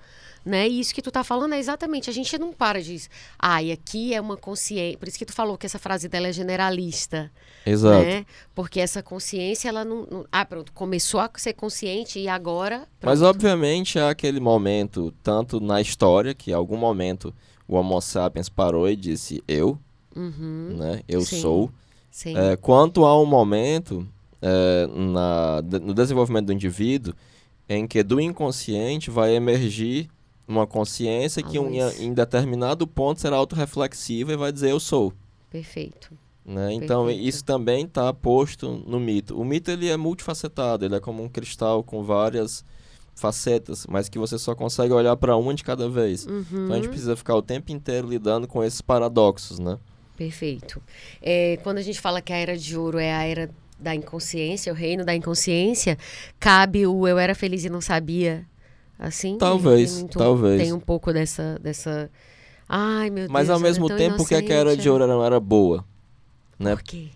[0.46, 0.68] Né?
[0.68, 3.02] E isso que tu tá falando é exatamente, a gente não para de
[3.39, 6.28] ah, e aqui é uma consciência, por isso que tu falou que essa frase dela
[6.28, 7.32] é generalista,
[7.66, 8.04] Exato.
[8.04, 8.26] né?
[8.54, 13.20] Porque essa consciência, ela não, não- ah, pronto, começou a ser consciente e agora, Mas
[13.20, 13.30] pronto.
[13.36, 17.34] obviamente há aquele momento, tanto na história, que em algum momento
[17.66, 19.80] o Homo sapiens parou e disse eu,
[20.14, 21.02] Uhum, né?
[21.08, 21.39] Eu Sim.
[21.41, 21.72] sou.
[22.12, 22.38] sim.
[22.38, 24.06] É, quanto a um momento
[24.41, 27.14] é, na, no desenvolvimento do indivíduo
[27.68, 30.10] em que do inconsciente vai emergir
[30.48, 34.80] uma consciência A que um- em, em determinado ponto será autorreflexiva e vai dizer eu
[34.80, 35.14] sou.
[35.50, 36.12] Perfeito.
[36.46, 36.74] Né?
[36.74, 37.28] Então Perfeito.
[37.28, 39.39] isso também está posto no mito.
[39.39, 42.66] O mito ele é multifacetado, ele é como um cristal com várias
[43.16, 46.26] facetas, mas que você só consegue olhar para uma de cada vez.
[46.26, 49.78] Uhum, Então a gente precisa ficar o tempo inteiro lidando com esses paradoxos, né?
[50.18, 50.82] Perfeito.
[51.22, 54.72] É, quando a gente fala que a era de ouro é a era da inconsciência,
[54.72, 55.98] o reino da inconsciência,
[56.39, 58.46] cabe o eu era feliz e não sabia,
[59.04, 59.38] assim?
[59.38, 60.62] Talvez, Tem muito- talvez.
[60.62, 62.10] Tem um pouco dessa, dessa...
[62.68, 64.82] Ai, meu Mas Deus, ao eu era mesmo tempo, por que a era inocente.
[64.82, 65.86] de ouro não era boa?
[66.58, 66.76] Né?
[66.76, 67.08] Por quê?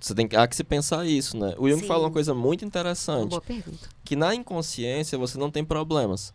[0.00, 1.54] Você tem há que se pensar isso, né?
[1.58, 1.86] O Jung Sim.
[1.86, 3.88] fala uma coisa muito Uma interessante, boa pergunta.
[4.04, 6.32] que na inconsciência você não tem problemas.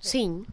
[0.00, 0.44] Sim,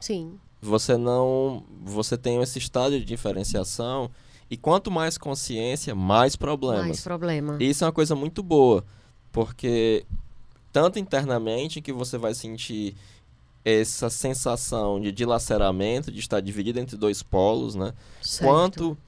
[0.00, 0.38] sim.
[0.60, 4.10] Você não, você tem esse estado de diferenciação
[4.50, 6.86] e quanto mais consciência, mais problemas.
[6.86, 7.56] Mais problema.
[7.60, 8.84] E isso é uma coisa muito boa,
[9.30, 10.04] porque
[10.72, 12.96] tanto internamente que você vai sentir
[13.64, 17.92] essa sensação de dilaceramento, de estar dividido entre dois polos, né?
[18.20, 18.48] Certo.
[18.48, 18.98] quanto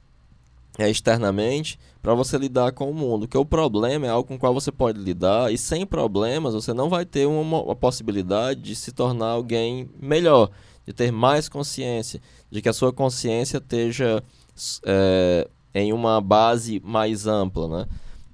[0.77, 3.27] é, externamente para você lidar com o mundo.
[3.27, 6.73] Que o problema é algo com o qual você pode lidar e sem problemas você
[6.73, 10.49] não vai ter uma, uma possibilidade de se tornar alguém melhor,
[10.85, 14.23] de ter mais consciência, de que a sua consciência esteja
[14.85, 17.87] é, em uma base mais ampla, né?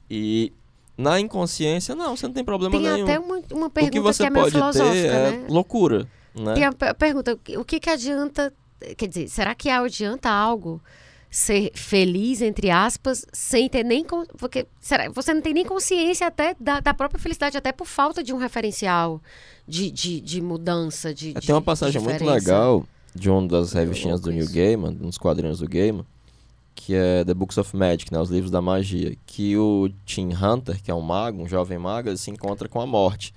[0.09, 0.51] E
[0.97, 3.03] na inconsciência, não, você não tem problema Tem nenhum.
[3.03, 5.45] até uma, uma o que pergunta você que é meio pode filosófica, ter é né?
[5.49, 6.53] loucura, né?
[6.53, 8.53] Tem a pe- pergunta, o que- que adianta,
[8.97, 10.81] quer dizer, será que adianta algo
[11.29, 14.05] ser feliz, entre aspas, sem ter nem,
[14.37, 18.21] porque será, você não tem nem consciência até da, da própria felicidade, até por falta
[18.21, 19.21] de um referencial
[19.65, 22.85] de, de, de mudança, de, É, Tem uma passagem muito legal
[23.15, 24.45] de uma das revistinhas do New.
[24.51, 26.05] Gaiman, nos quadrinhos do Gaiman,
[26.75, 30.81] que é The Books of Magic, né, os livros da magia, que o Tim Hunter,
[30.81, 33.33] que é um mago, um jovem mago, ele se encontra com a morte.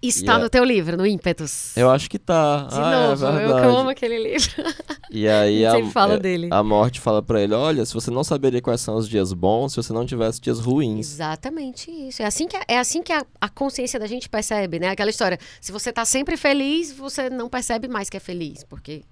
[0.00, 1.76] Está E é- no teu livro, no Ímpetus.
[1.76, 2.68] Eu acho que tá.
[2.70, 4.50] De ah, novo, é eu amo aquele livro.
[5.10, 6.48] E aí a, fala é, dele.
[6.50, 9.72] a morte fala pra ele, olha, se você não saberia quais são os dias bons,
[9.72, 11.14] se você não tivesse dias ruins.
[11.14, 12.20] Exatamente isso.
[12.20, 14.90] É assim que, é assim que a, a consciência da gente percebe, né?
[14.90, 15.38] Aquela história.
[15.62, 19.02] Se você tá sempre feliz, você não percebe mais que é feliz, porque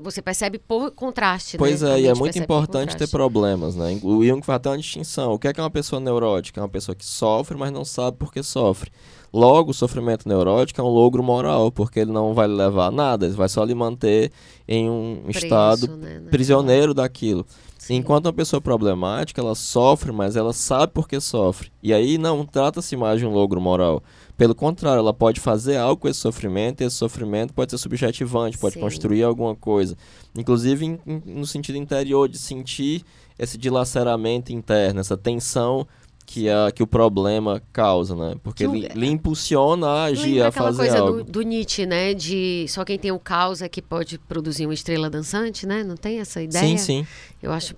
[0.00, 1.98] você percebe por contraste, Pois né?
[1.98, 3.98] É, e é muito importante ter problemas, né?
[4.02, 5.32] O Jung faz até uma distinção.
[5.32, 6.60] O que é que é uma pessoa neurótica?
[6.60, 8.90] É uma pessoa que sofre, mas não sabe por que sofre.
[9.32, 13.26] Logo, o sofrimento neurótico é um logro moral, porque ele não vai levar a nada,
[13.26, 14.32] ele vai só lhe manter
[14.66, 17.44] em um estado né, prisioneiro daquilo.
[17.76, 17.96] Sim.
[17.96, 21.70] Enquanto uma pessoa problemática, ela sofre, mas ela sabe por que sofre.
[21.82, 24.02] E aí não trata-se mais de um logro moral.
[24.38, 28.56] Pelo contrário, ela pode fazer algo com esse sofrimento, e esse sofrimento pode ser subjetivante,
[28.56, 28.80] pode Sim.
[28.80, 29.96] construir alguma coisa.
[30.34, 33.02] Inclusive em- em- no sentido interior, de sentir
[33.36, 35.86] esse dilaceramento interno, essa tensão
[36.24, 38.34] que, a, que o problema causa, né?
[38.42, 41.24] Porque Que ele lhe impulsiona a agir, a fazer coisa algo.
[41.24, 42.14] do, do Nietzsche, né?
[42.14, 45.82] De só quem tem o caos é que pode produzir uma estrela dançante, né?
[45.82, 46.64] Não tem essa ideia?
[46.64, 47.06] Sim, sim.
[47.42, 47.74] Eu acho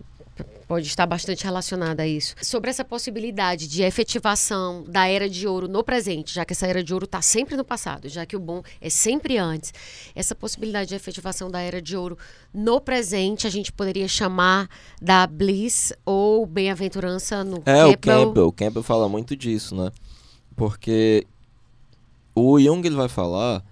[0.66, 2.34] pode estar bastante relacionada a isso.
[2.42, 6.82] Sobre essa possibilidade de efetivação da era de ouro no presente, já que essa era
[6.82, 9.72] de ouro está sempre no passado, já que o bom é sempre antes,
[10.14, 12.16] essa possibilidade de efetivação da era de ouro
[12.52, 14.68] no presente a gente poderia chamar
[15.00, 18.26] da bliss ou bem-aventurança no É, o Campbell.
[18.26, 18.46] Campbell.
[18.46, 19.90] O Campbell fala muito disso, né?
[20.56, 21.26] Porque
[22.34, 23.64] o Jung ele vai falar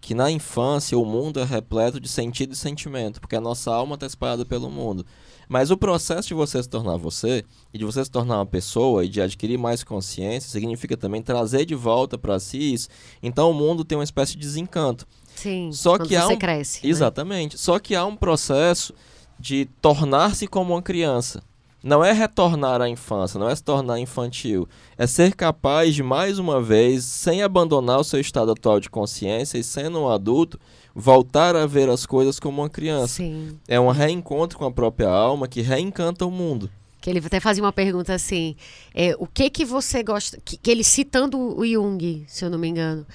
[0.00, 3.94] que na infância o mundo é repleto de sentido e sentimento, porque a nossa alma
[3.94, 5.04] está espalhada pelo mundo.
[5.48, 9.04] Mas o processo de você se tornar você, e de você se tornar uma pessoa,
[9.04, 12.88] e de adquirir mais consciência, significa também trazer de volta para si isso.
[13.22, 15.06] Então o mundo tem uma espécie de desencanto.
[15.34, 16.84] Sim, Só que há você um- cresce.
[16.84, 16.90] né?
[16.90, 17.56] Exatamente.
[17.58, 18.92] Só que há um processo
[19.40, 21.42] de tornar-se como uma criança.
[21.80, 24.68] Não é retornar à infância, não é se tornar infantil.
[24.98, 29.56] É ser capaz de, mais uma vez, sem abandonar o seu estado atual de consciência
[29.58, 30.58] e sendo um adulto,
[30.98, 33.14] voltar a ver as coisas como uma criança.
[33.14, 33.56] Sim.
[33.68, 36.68] É um reencontro com a própria alma que reencanta o mundo.
[37.00, 38.56] Que ele até fazia uma pergunta assim:
[38.92, 40.38] é, o que que você gosta.
[40.44, 43.06] Que, que ele citando o Jung, se eu não me engano,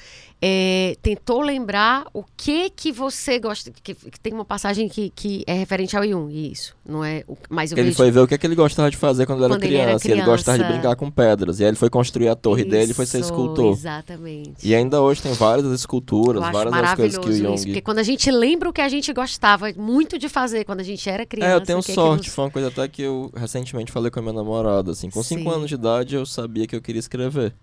[0.46, 3.72] é, tentou lembrar o que que você gosta.
[3.72, 6.76] Que, que tem uma passagem que, que é referente ao Jung, isso.
[6.86, 7.24] Não é.
[7.30, 7.38] o-
[7.78, 9.64] Ele foi ver o que, é que ele gostava de fazer quando, ele era Quando
[9.64, 10.12] ele era criança.
[10.12, 10.82] Ele gostava de criança.
[10.82, 11.62] brincar com pedras.
[11.62, 13.72] E aí ele foi construir a torre dele e foi ser Isso, escultor.
[13.72, 14.68] Exatamente.
[14.68, 18.00] E ainda hoje tem várias esculturas, várias das coisas que o isso, Jung porque quando
[18.00, 21.26] a gente lembra o que a gente gostava muito de fazer quando a gente era
[21.26, 21.52] criança.
[21.54, 22.26] É, eu tenho é sorte.
[22.28, 24.92] nos- Foi uma coisa até que eu recentemente falei com a minha namorada.
[24.92, 25.56] Assim, com 5 Sim.
[25.56, 27.54] anos de idade eu sabia que eu queria escrever.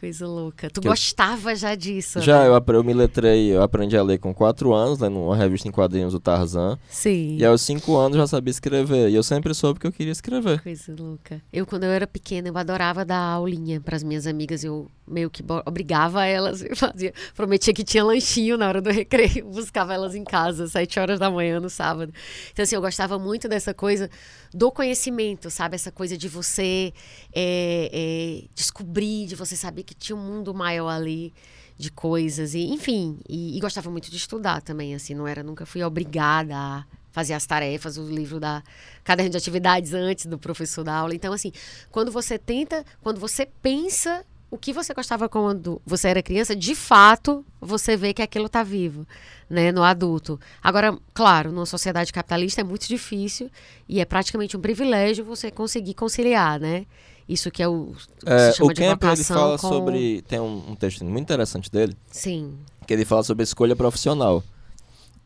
[0.00, 0.70] Coisa louca.
[0.70, 2.20] Tu Que eu- gostava já disso?
[2.22, 2.48] Já né?
[2.48, 5.70] eu, eu me letrei, eu aprendi a ler com 4 anos, lendo uma revista em
[5.70, 6.78] quadrinhos do Tarzan.
[6.88, 7.36] Sim.
[7.36, 9.10] E aos 5 anos eu já sabia escrever.
[9.10, 10.62] E eu sempre soube que eu queria escrever.
[10.62, 11.42] Coisa louca.
[11.52, 14.64] Eu, quando eu era pequena, eu adorava dar aulinha para as minhas amigas.
[14.64, 16.62] Eu meio que obrigava elas.
[16.70, 19.44] Eu fazia, prometia que tinha lanchinho na hora do recreio.
[19.50, 22.12] Buscava elas em casa, sete horas da manhã no sábado.
[22.52, 24.08] Então, assim, eu gostava muito dessa coisa
[24.54, 25.74] do conhecimento, sabe?
[25.74, 26.92] Essa coisa de você
[27.34, 31.34] é, é, descobrir, de você saber que tinha um mundo maior ali
[31.76, 32.54] de coisas.
[32.54, 35.14] e Enfim, e, e gostava muito de estudar também, assim.
[35.14, 38.62] Não era, nunca fui obrigada a fazer as tarefas, o livro da
[39.02, 41.12] caderno de atividades antes do professor da aula.
[41.12, 41.50] Então, assim,
[41.90, 46.74] quando você tenta, quando você pensa o que você gostava quando você era criança, de
[46.74, 49.06] fato, você vê que aquilo está vivo,
[49.48, 50.40] né, no adulto.
[50.62, 53.50] Agora, claro, numa sociedade capitalista é muito difícil
[53.88, 56.86] e é praticamente um privilégio você conseguir conciliar, né?
[57.30, 59.68] Isso que é o, que É, o Kemper ele fala com...
[59.68, 60.20] sobre.
[60.22, 64.42] Tem um, um texto muito interessante dele, Sim, que ele fala sobre escolha profissional.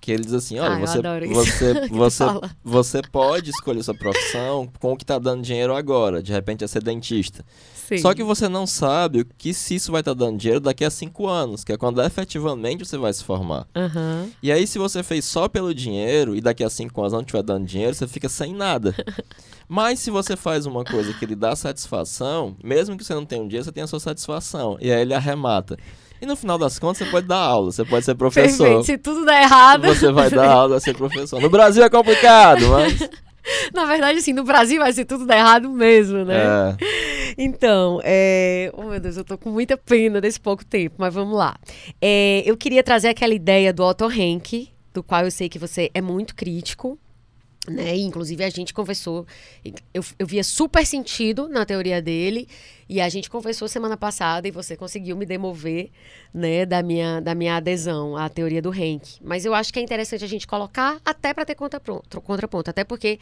[0.05, 1.01] Que ele diz assim, olha, Ah, você,
[1.33, 2.25] você, você,
[2.63, 6.23] você pode escolher sua profissão com o que está dando dinheiro agora.
[6.23, 7.43] De repente é ser dentista.
[7.89, 7.97] sim.
[7.97, 10.91] Só que você não sabe o que se isso vai estar dando dinheiro daqui a
[10.91, 13.67] cinco anos, que é quando efetivamente você vai se formar.
[13.75, 14.29] Aham.
[14.43, 17.43] E aí, se você fez só pelo dinheiro e daqui a cinco anos não estiver
[17.43, 18.95] dando dinheiro, você fica sem nada.
[19.67, 23.41] Mas se você faz uma coisa que lhe dá satisfação, mesmo que você não tenha
[23.43, 24.77] um dinheiro, você tem a sua satisfação.
[24.83, 25.79] E aí ele arremata.
[26.21, 28.65] E no final das contas, você pode dar aula, você pode ser professor.
[28.65, 28.85] Perfeito.
[28.85, 29.87] Se tudo der errado.
[29.87, 31.41] Você vai dar aula, ser professor.
[31.41, 33.09] No Brasil é complicado, mas.
[33.75, 36.35] Na verdade, assim, no Brasil vai ser tudo dar errado mesmo, né?
[36.39, 36.77] É.
[37.37, 38.71] Então, é...
[38.75, 41.57] oh meu Deus, eu tô com muita pena desse pouco tempo, mas vamos lá.
[42.01, 45.91] É, eu queria trazer aquela ideia do Otto Henk, do qual eu sei que você
[45.93, 46.99] é muito crítico,
[47.69, 47.97] né?
[47.97, 49.27] E, inclusive a gente conversou,
[49.93, 52.49] eu, eu via super sentido na teoria dele,
[52.89, 55.91] e a gente conversou semana passada e você conseguiu me demover,
[56.33, 59.19] né, da minha, da minha adesão à teoria do Henk.
[59.23, 62.85] Mas eu acho que é interessante a gente colocar até para ter contraponto, contraponto, até
[62.85, 63.19] porque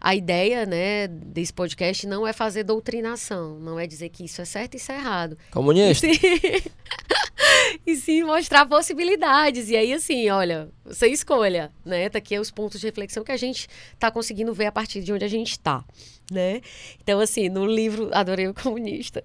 [0.00, 4.44] a ideia, né, desse podcast não é fazer doutrinação, não é dizer que isso é
[4.44, 5.38] certo e isso é errado.
[5.50, 6.06] Comunista.
[7.86, 9.70] e sim mostrar possibilidades.
[9.70, 12.08] E aí, assim, olha, você escolha, né?
[12.08, 13.68] Tá aqui os pontos de reflexão que a gente
[13.98, 15.84] tá conseguindo ver a partir de onde a gente tá,
[16.30, 16.60] né?
[17.02, 19.24] Então, assim, no livro, adorei o comunista,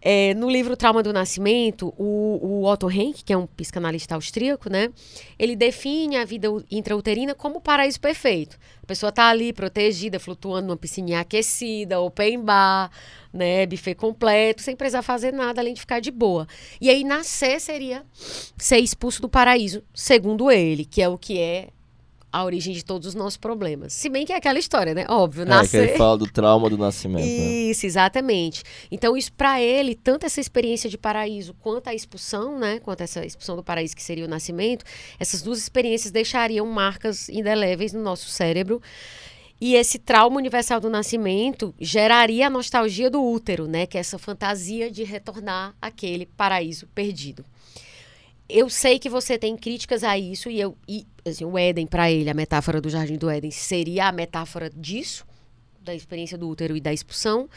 [0.00, 4.70] é, no livro Trauma do Nascimento, o, o Otto Henk, que é um psicanalista austríaco,
[4.70, 4.90] né?
[5.38, 8.58] Ele define a vida intrauterina como paraíso perfeito.
[8.88, 12.90] Pessoa tá ali protegida, flutuando numa piscininha aquecida, open bar,
[13.30, 16.48] né, buffet completo, sem precisar fazer nada além de ficar de boa.
[16.80, 18.02] E aí nascer seria
[18.56, 21.68] ser expulso do paraíso, segundo ele, que é o que é
[22.38, 23.92] a origem de todos os nossos problemas.
[23.92, 25.04] Se bem que é aquela história, né?
[25.08, 25.88] Óbvio, É, que nascer.
[25.88, 27.24] ele fala do trauma do nascimento.
[27.24, 27.70] né?
[27.70, 28.62] Isso, exatamente.
[28.90, 32.78] Então, isso para ele, tanto essa experiência de paraíso quanto a expulsão, né?
[32.80, 34.84] Quanto essa expulsão do paraíso que seria o nascimento,
[35.18, 38.80] essas duas experiências deixariam marcas indeléveis no nosso cérebro.
[39.60, 43.86] E esse trauma universal do nascimento geraria a nostalgia do útero, né?
[43.86, 47.44] Que é essa fantasia de retornar àquele paraíso perdido.
[48.48, 52.10] Eu sei que você tem críticas a isso e eu e assim, o Éden para
[52.10, 55.26] ele, a metáfora do jardim do Éden seria a metáfora disso,
[55.82, 57.48] da experiência do útero e da expulsão.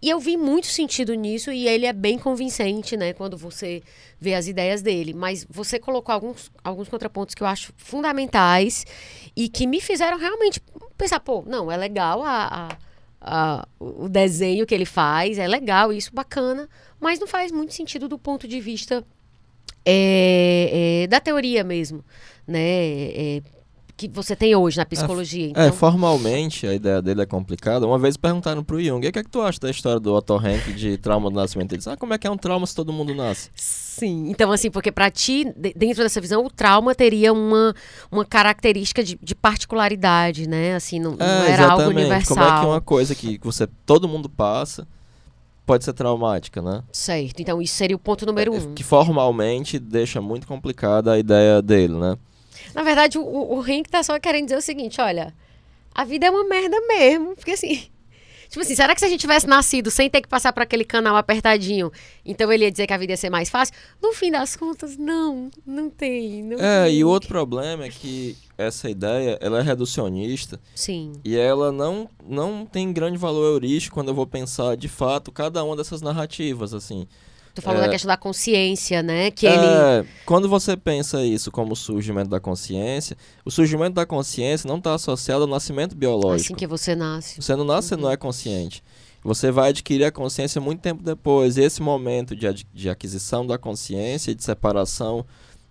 [0.00, 3.82] E eu vi muito sentido nisso e ele é bem convincente, né, quando você
[4.20, 5.14] vê as ideias dele.
[5.14, 8.84] Mas você colocou alguns, alguns contrapontos que eu acho fundamentais
[9.36, 10.60] e que me fizeram realmente
[10.96, 12.78] pensar, pô, não, é legal a, a-
[13.20, 16.68] a- o desenho que ele faz, é legal isso, bacana,
[17.00, 19.02] mas não faz muito sentido do ponto de vista
[19.84, 22.04] é, é, da teoria mesmo,
[22.46, 22.60] né?
[22.60, 23.42] É,
[23.96, 25.46] que você tem hoje na psicologia.
[25.46, 25.62] É, então...
[25.62, 27.86] é, formalmente a ideia dele é complicada.
[27.86, 30.36] Uma vez perguntaram pro Jung, o que é que tu acha da história do Otto
[30.36, 31.72] Rank de trauma do nascimento?
[31.72, 33.50] Ele disse, ah, como é que é um trauma se todo mundo nasce?
[33.54, 35.44] Sim, então assim, porque para ti,
[35.76, 37.72] dentro dessa visão, o trauma teria uma,
[38.10, 40.74] uma característica de, de particularidade, né?
[40.74, 41.70] Assim, não, é, não era exatamente.
[41.70, 42.36] algo universal.
[42.36, 44.88] Como é que uma coisa que você, todo mundo passa
[45.66, 46.82] pode ser traumática, né?
[46.92, 48.74] Certo, então isso seria o ponto número é, um.
[48.74, 52.16] Que formalmente deixa muito complicada a ideia dele, né?
[52.74, 55.34] Na verdade, o, o Henk tá só querendo dizer o seguinte: olha,
[55.94, 57.34] a vida é uma merda mesmo.
[57.36, 57.82] Porque assim.
[58.54, 60.84] Tipo assim, será que se a gente tivesse nascido sem ter que passar por aquele
[60.84, 61.90] canal apertadinho,
[62.24, 63.74] então ele ia dizer que a vida ia ser mais fácil?
[64.00, 66.40] No fim das contas, não, não tem.
[66.44, 66.98] Não é, tem.
[66.98, 70.60] e o outro problema é que essa ideia, ela é reducionista.
[70.72, 71.14] Sim.
[71.24, 75.64] E ela não, não tem grande valor heurístico quando eu vou pensar, de fato, cada
[75.64, 77.08] uma dessas narrativas, assim.
[77.54, 77.84] Tu falou É.
[77.86, 79.30] da questão da consciência, né?
[79.30, 80.08] Que É, ele.
[80.26, 85.42] quando você pensa isso como surgimento da consciência, o surgimento da consciência não está associado
[85.42, 86.52] ao nascimento biológico.
[86.52, 87.40] Assim que você nasce.
[87.40, 88.82] Você não nasce, você não é consciente.
[89.22, 91.56] Você vai adquirir a consciência muito tempo depois.
[91.56, 95.24] E esse momento de, de aquisição da consciência e de separação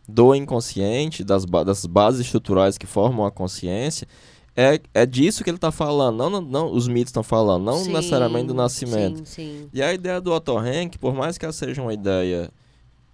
[0.08, 4.08] do inconsciente, das, ba- das bases estruturais que formam a consciência,
[4.56, 6.18] é, é disso que ele está falando.
[6.18, 9.18] Não, não, não os mitos estão falando, não Sim, necessariamente do nascimento.
[9.20, 9.70] Sim, sim.
[9.74, 12.52] E a ideia do Otto Rank, por mais que ela seja uma ideia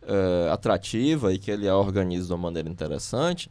[0.04, 3.50] eh, atrativa e que ele a organize de uma maneira interessante,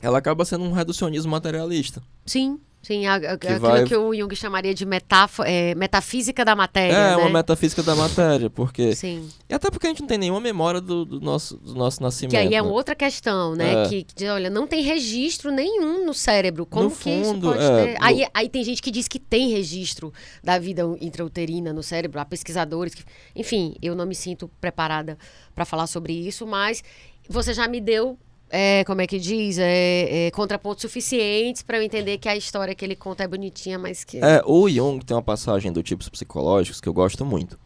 [0.00, 2.02] ela acaba sendo um reducionismo materialista.
[2.24, 3.06] Sim, sim.
[3.06, 6.94] a- a- aquilo vai- que o Jung chamaria de metáfo- é, metafísica da matéria.
[6.94, 7.16] É, né?
[7.16, 8.94] uma metafísica da matéria, porque...
[8.94, 9.28] Sim.
[9.48, 12.30] E até porque a gente não tem nenhuma memória do, do nosso, do nosso nascimento.
[12.32, 12.62] Que aí é né?
[12.62, 13.84] outra questão, né?
[13.84, 13.88] É.
[13.88, 16.64] Que, que diz, olha, não tem registro nenhum no cérebro.
[16.66, 17.98] Como No que isso fundo, pode é, ter?
[17.98, 20.12] no- Aí, aí tem gente que diz que tem registro
[20.42, 22.20] da vida intrauterina no cérebro.
[22.20, 23.04] Há pesquisadores que...
[23.34, 25.16] Enfim, eu não me sinto preparada
[25.54, 26.82] para falar sobre isso, mas
[27.28, 28.18] você já me deu...
[28.48, 29.58] é, como é que diz?
[29.58, 33.78] É, é, contrapontos suficientes para eu entender que a história que ele conta é bonitinha,
[33.78, 34.18] mas que.
[34.18, 37.58] É, o Jung tem uma passagem do tipos psicológicos que eu gosto muito.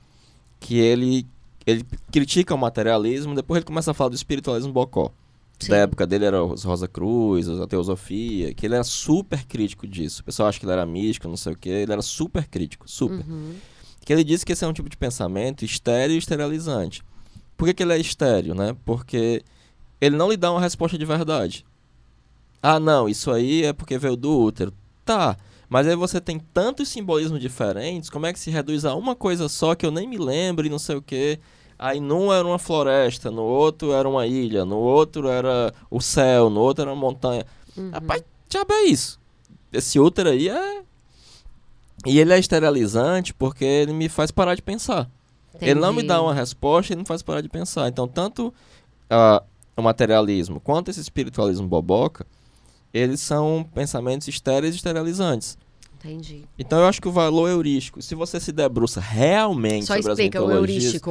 [0.59, 1.27] Que ele,
[1.67, 5.13] ele critica o materialismo, depois ele começa a falar do espiritualismo bocó.
[5.59, 5.73] Sim.
[5.73, 10.23] Da época dele era os Rosa Cruz, a teosofia, que ele era super crítico disso.
[10.23, 11.69] O pessoal acha que ele era místico, não sei o quê.
[11.69, 13.23] Ele era super crítico, super.
[13.29, 13.55] Uhum.
[14.03, 17.03] Que ele disse que esse é um tipo de pensamento estéreo e esterilizante.
[17.59, 18.75] Por que, que ele é estéreo, né?
[18.87, 19.43] Porque
[20.01, 21.65] ele não lhe dá uma resposta de verdade.
[22.63, 24.73] Ah, não, isso aí é porque veio do útero.
[25.05, 25.37] Tá,
[25.69, 29.49] mas aí você tem tantos simbolismos diferentes, como é que se reduz a uma coisa
[29.49, 31.39] só que eu nem me lembro e não sei o quê?
[31.79, 36.51] Aí num era uma floresta, no outro era uma ilha, no outro era o céu,
[36.51, 37.47] no outro era uma montanha.
[37.77, 37.91] Uhum.
[37.91, 39.19] Rapaz, diabo é isso.
[39.73, 40.83] Esse útero aí é.
[42.05, 45.09] E ele é esterilizante porque ele me faz parar de pensar.
[45.61, 46.09] Ele não me Entendi.
[46.09, 47.89] dá uma resposta, ele me faz parar de pensar.
[47.89, 48.53] Então, tanto
[49.09, 49.43] ah,
[49.81, 52.27] o materialismo quanto esse espiritualismo boboca,
[52.93, 55.57] eles são pensamentos estéreis e esterilizantes.
[56.03, 56.45] Entendi.
[56.59, 60.39] Então, eu acho que o valor heurístico, se você se debruça realmente Só sobre explica
[60.39, 60.47] as o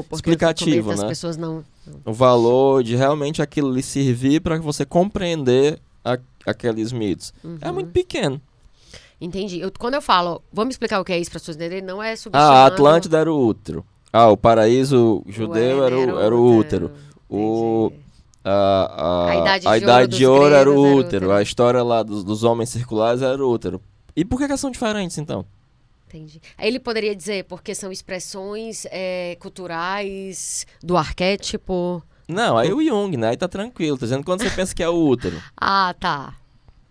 [0.03, 1.07] porque explicativo, comenta, as né?
[1.09, 1.63] pessoas não.
[2.03, 7.57] o valor de realmente aquilo lhe servir para você compreender a- aqueles mitos, Uhum.
[7.61, 8.41] é muito pequeno.
[9.21, 9.59] Entendi.
[9.59, 12.01] Eu- quando eu falo, vamos explicar o que é isso para as pessoas entenderem, não
[12.01, 13.85] é Ah, subestimando a Atlântida era o útero.
[14.11, 16.91] Ah, o paraíso o judeu era Éden, o, era o útero.
[17.29, 18.03] O, Entendi.
[18.49, 20.97] A, a, A idade de a ouro idade de ouro era o útero.
[20.99, 21.31] útero.
[21.31, 23.81] A história lá dos, dos homens circulares era o útero.
[24.15, 25.45] E por que, que são diferentes, então?
[26.07, 26.41] Entendi.
[26.57, 32.01] Aí ele poderia dizer porque são expressões é, culturais do arquétipo.
[32.27, 33.29] Não, aí o Jung, né?
[33.29, 33.97] Aí tá tranquilo.
[33.97, 35.41] Tô dizendo quando você pensa que é o útero.
[35.55, 36.35] Ah, tá.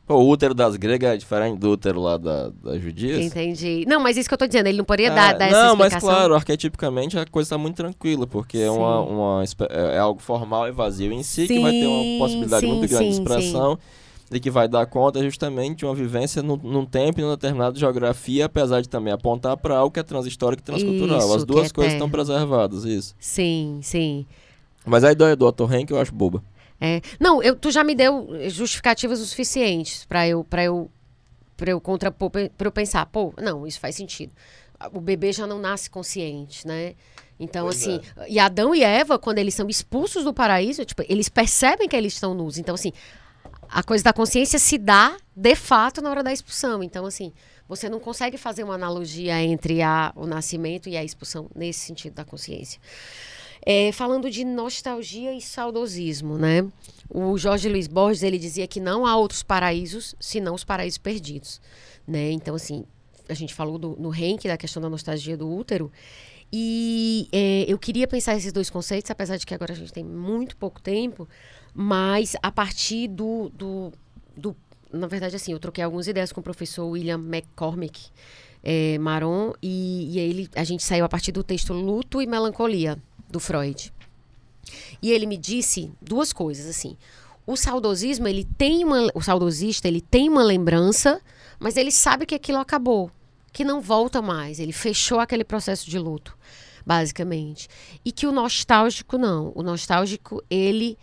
[0.09, 3.20] Pô, o útero das gregas é diferente do útero lá da, das judias.
[3.26, 3.84] Entendi.
[3.86, 5.76] Não, mas isso que eu tô dizendo, ele não poderia É, dar, dar essa não,
[5.76, 6.09] mas explicação.
[6.09, 9.12] claro, arquetipicamente a coisa tá muito tranquila, porque é, uma, Sim.
[9.12, 11.86] uma é é algo formal e vazio em si, que vai ter Sim,
[12.16, 13.78] uma possibilidade sim, muito grande de sim, expressão
[14.32, 17.78] e que vai dar conta justamente de uma vivência num, num tempo e numa determinada
[17.78, 21.18] geografia, apesar de também apontar para algo que é transhistórico e transcultural.
[21.18, 21.92] Isso, As duas é coisas terra.
[21.94, 23.14] estão preservadas, isso.
[23.20, 24.24] Sim, sim.
[24.86, 26.42] Mas a ideia do Otto Rank eu acho boba.
[26.81, 27.01] É.
[27.18, 30.91] Não, eu, tu já me deu justificativas o suficientes para eu para eu
[31.57, 34.33] para eu contrapor para eu pensar, pô, não, isso faz sentido.
[34.93, 36.95] O bebê já não nasce consciente, né?
[37.41, 41.29] Então, Pois assim, e Adão e Eva, quando eles são expulsos do paraíso, tipo, eles
[41.29, 42.59] percebem que eles estão nus.
[42.59, 42.93] Então, assim,
[43.68, 46.83] a coisa da consciência se dá de fato na hora da expulsão.
[46.83, 47.33] Então, assim,
[47.68, 52.14] você não consegue fazer uma analogia entre a, o nascimento e a expulsão nesse sentido
[52.14, 52.81] da consciência.
[53.64, 56.66] É, falando de nostalgia e saudosismo, né?
[57.09, 61.61] O Jorge Luiz Borges ele dizia que não há outros paraísos senão os paraísos perdidos,
[62.06, 62.30] né?
[62.30, 62.84] Então assim,
[63.28, 65.92] a gente falou do, no Henk da questão da nostalgia do útero
[66.52, 70.04] E é, eu queria pensar esses dois conceitos, apesar de que agora a gente tem
[70.04, 71.28] muito pouco tempo,
[71.74, 73.92] mas a partir do, do,
[74.36, 74.56] do
[74.92, 78.09] na verdade, assim, eu troquei algumas ideias com o professor William McCormick
[78.62, 82.98] é, Maron e, e ele, a gente saiu a partir do texto Luto e Melancolia,
[83.31, 83.93] do Freud.
[85.01, 86.97] E ele me disse duas coisas, assim.
[87.47, 89.09] O saudosismo, ele tem uma...
[89.14, 91.20] O saudosista, ele tem uma lembrança,
[91.59, 93.11] mas ele sabe que aquilo acabou
[93.53, 94.61] que não volta mais.
[94.61, 96.37] Ele fechou aquele processo de luto,
[96.87, 97.68] basicamente.
[98.05, 99.53] E que o nostálgico não.
[99.55, 100.97] O nostálgico, ele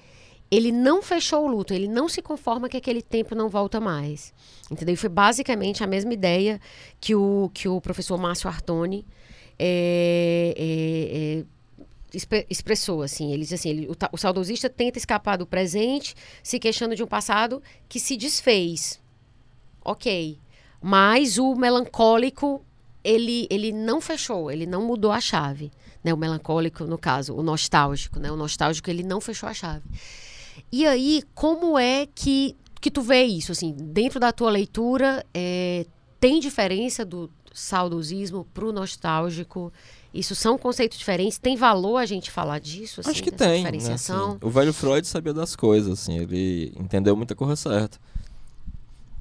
[0.50, 4.34] ele não fechou o luto, ele não se conforma que aquele tempo não volta mais.
[4.72, 4.94] Entendeu?
[4.94, 6.62] E foi basicamente a mesma ideia
[7.02, 9.06] que o, que o professor Márcio Artoni
[9.60, 10.54] é,
[12.50, 13.02] expressou.
[13.02, 13.32] Assim.
[13.32, 17.08] Ele diz assim: ele, o, o saudosista tenta escapar do presente, se queixando de um
[17.08, 19.02] passado que se desfez.
[19.84, 20.40] Ok.
[20.82, 22.64] Mas o melancólico,
[23.04, 25.72] ele, ele não fechou, ele não mudou a chave.
[26.04, 26.14] Né?
[26.14, 28.32] O melancólico, no caso, o nostálgico, né?
[28.32, 29.84] O nostálgico, ele não fechou a chave.
[30.72, 33.52] E aí, como é que, que tu vê isso?
[33.52, 35.86] Assim, dentro da tua leitura, é,
[36.20, 39.74] tem diferença do saudosismo pro nostálgico?
[40.16, 41.38] Isso são conceitos diferentes?
[41.38, 43.02] Tem valor a gente falar disso?
[43.02, 43.64] Assim, Acho que tem.
[43.64, 44.30] Né, diferenciação?
[44.30, 48.00] Assim, o velho Freud sabia das coisas, assim, ele entendeu muita coisa certa.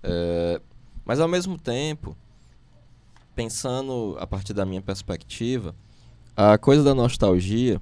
[0.04, 0.60] É,
[1.04, 2.16] mas ao mesmo tempo,
[3.34, 5.74] pensando a partir da minha perspectiva,
[6.36, 7.80] a coisa da nostalgia,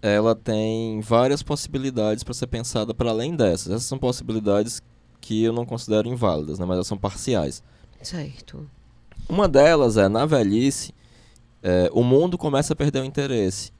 [0.00, 3.68] ela tem várias possibilidades para ser pensada para além dessas.
[3.68, 4.82] Essas são possibilidades
[5.20, 7.62] que eu não considero inválidas, né, mas elas são parciais.
[8.00, 8.66] Certo.
[9.28, 10.94] Uma delas é, na velhice,
[11.68, 13.72] é, o mundo começa a perder o interesse.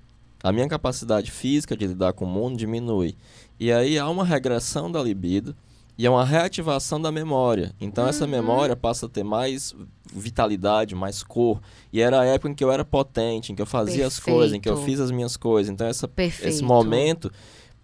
[0.43, 3.17] A minha capacidade física de lidar com o mundo diminui.
[3.61, 5.55] E aí há uma regressão da libido,
[5.97, 7.73] e é uma reativação da memória.
[7.81, 8.11] Então uhum.
[8.11, 9.73] essa memória passa a ter mais
[10.13, 11.61] vitalidade, mais cor.
[11.93, 14.09] E era a época em que eu era potente, em que eu fazia Perfeito.
[14.09, 15.73] as coisas, em que eu fiz as minhas coisas.
[15.73, 16.11] Então essa,
[16.43, 17.31] esse momento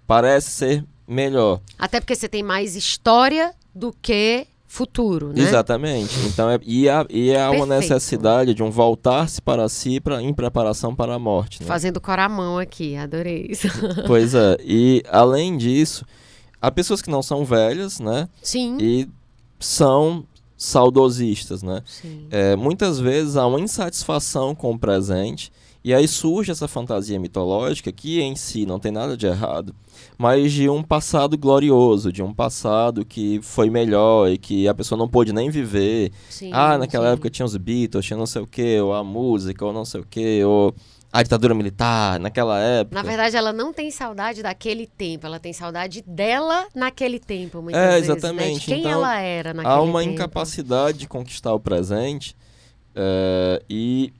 [0.04, 1.60] parece ser melhor.
[1.78, 5.42] Até porque você tem mais história do que futuro, né?
[5.42, 6.14] Exatamente.
[6.26, 10.32] Então, é, e, há, e há uma necessidade de um voltar-se para si pra, em
[10.32, 11.60] preparação para a morte.
[11.60, 11.66] Né?
[11.66, 13.68] Fazendo coramão aqui, adorei isso.
[14.06, 14.56] Pois é.
[14.64, 16.04] E, além disso,
[16.62, 18.28] Há pessoas que não são velhas, né?
[18.40, 18.78] Sim.
[18.80, 19.08] E
[19.58, 20.24] são
[20.56, 21.82] saudosistas, né?
[21.84, 22.28] Sim.
[22.30, 25.50] É, muitas vezes há uma insatisfação com o presente
[25.82, 29.74] e aí surge essa fantasia mitológica que em si não tem nada de errado,
[30.22, 34.96] mas de um passado glorioso, de um passado que foi melhor e que a pessoa
[34.96, 36.12] não pôde nem viver.
[36.30, 37.12] Sim, ah, naquela sim.
[37.14, 40.00] época tinha os Beatles, tinha não sei o que, ou a música, ou não sei
[40.00, 40.72] o que, ou
[41.12, 42.94] a ditadura militar naquela época.
[42.94, 47.82] Na verdade, ela não tem saudade daquele tempo, ela tem saudade dela naquele tempo, muitas
[47.82, 48.52] é, vezes, exatamente.
[48.52, 48.58] Né?
[48.60, 49.82] De quem então, ela era naquele tempo.
[49.82, 50.12] Há uma tempo.
[50.12, 52.36] incapacidade de conquistar o presente
[52.94, 54.12] é, e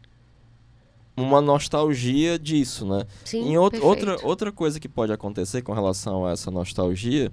[1.16, 3.04] uma nostalgia disso, né?
[3.24, 7.32] Sim, em out outra, outra coisa que pode acontecer com relação a essa nostalgia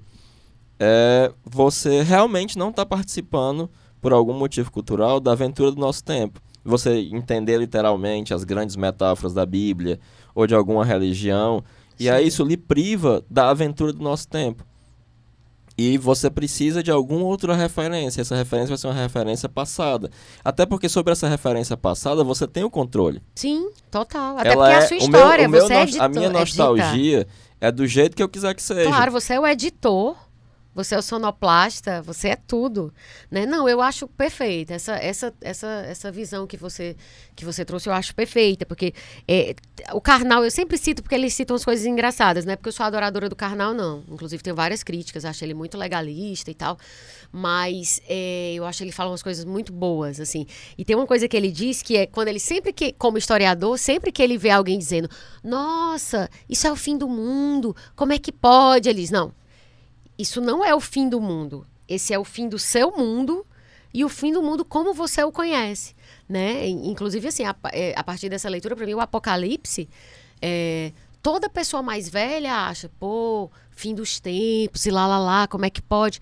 [0.79, 3.69] é você realmente não estar tá participando,
[4.01, 9.33] por algum motivo cultural, da aventura do nosso tempo você entender literalmente as grandes metáforas
[9.33, 9.99] da Bíblia
[10.35, 11.63] ou de alguma religião.
[11.97, 12.05] Sim.
[12.05, 14.65] E aí isso lhe priva da aventura do nosso tempo.
[15.81, 18.19] E você precisa de alguma outra referência.
[18.19, 20.11] Essa referência vai ser uma referência passada.
[20.43, 23.21] Até porque sobre essa referência passada você tem o controle.
[23.33, 24.37] Sim, total.
[24.37, 26.09] Até Ela porque é a sua história, o meu, o você meu, é editor, A
[26.09, 27.31] minha nostalgia edita.
[27.61, 28.89] é do jeito que eu quiser que seja.
[28.89, 30.17] Claro, você é o editor
[30.73, 32.93] você é o sonoplasta, você é tudo,
[33.29, 33.45] né?
[33.45, 36.95] Não, eu acho perfeita essa essa essa essa visão que você
[37.35, 38.93] que você trouxe, eu acho perfeita, porque
[39.27, 39.55] é,
[39.93, 42.55] o Karnal eu sempre cito porque eles citam as coisas engraçadas, né?
[42.55, 44.03] Porque eu sou adoradora do Karnal, não.
[44.09, 46.77] Inclusive tenho várias críticas, acho ele muito legalista e tal,
[47.31, 50.45] mas é, eu acho que ele fala umas coisas muito boas, assim.
[50.77, 53.77] E tem uma coisa que ele diz que é quando ele sempre que como historiador,
[53.77, 55.09] sempre que ele vê alguém dizendo:
[55.43, 59.33] "Nossa, isso é o fim do mundo, como é que pode?" Ele diz: "Não,
[60.19, 61.65] isso não é o fim do mundo.
[61.87, 63.47] Esse é o fim do seu mundo
[63.93, 65.95] e o fim do mundo como você o conhece,
[66.27, 66.67] né?
[66.67, 69.89] Inclusive, assim, a, é, a partir dessa leitura, para mim, o Apocalipse,
[70.41, 70.91] é,
[71.23, 75.69] toda pessoa mais velha acha, pô, fim dos tempos e lá, lá, lá, como é
[75.69, 76.19] que pode?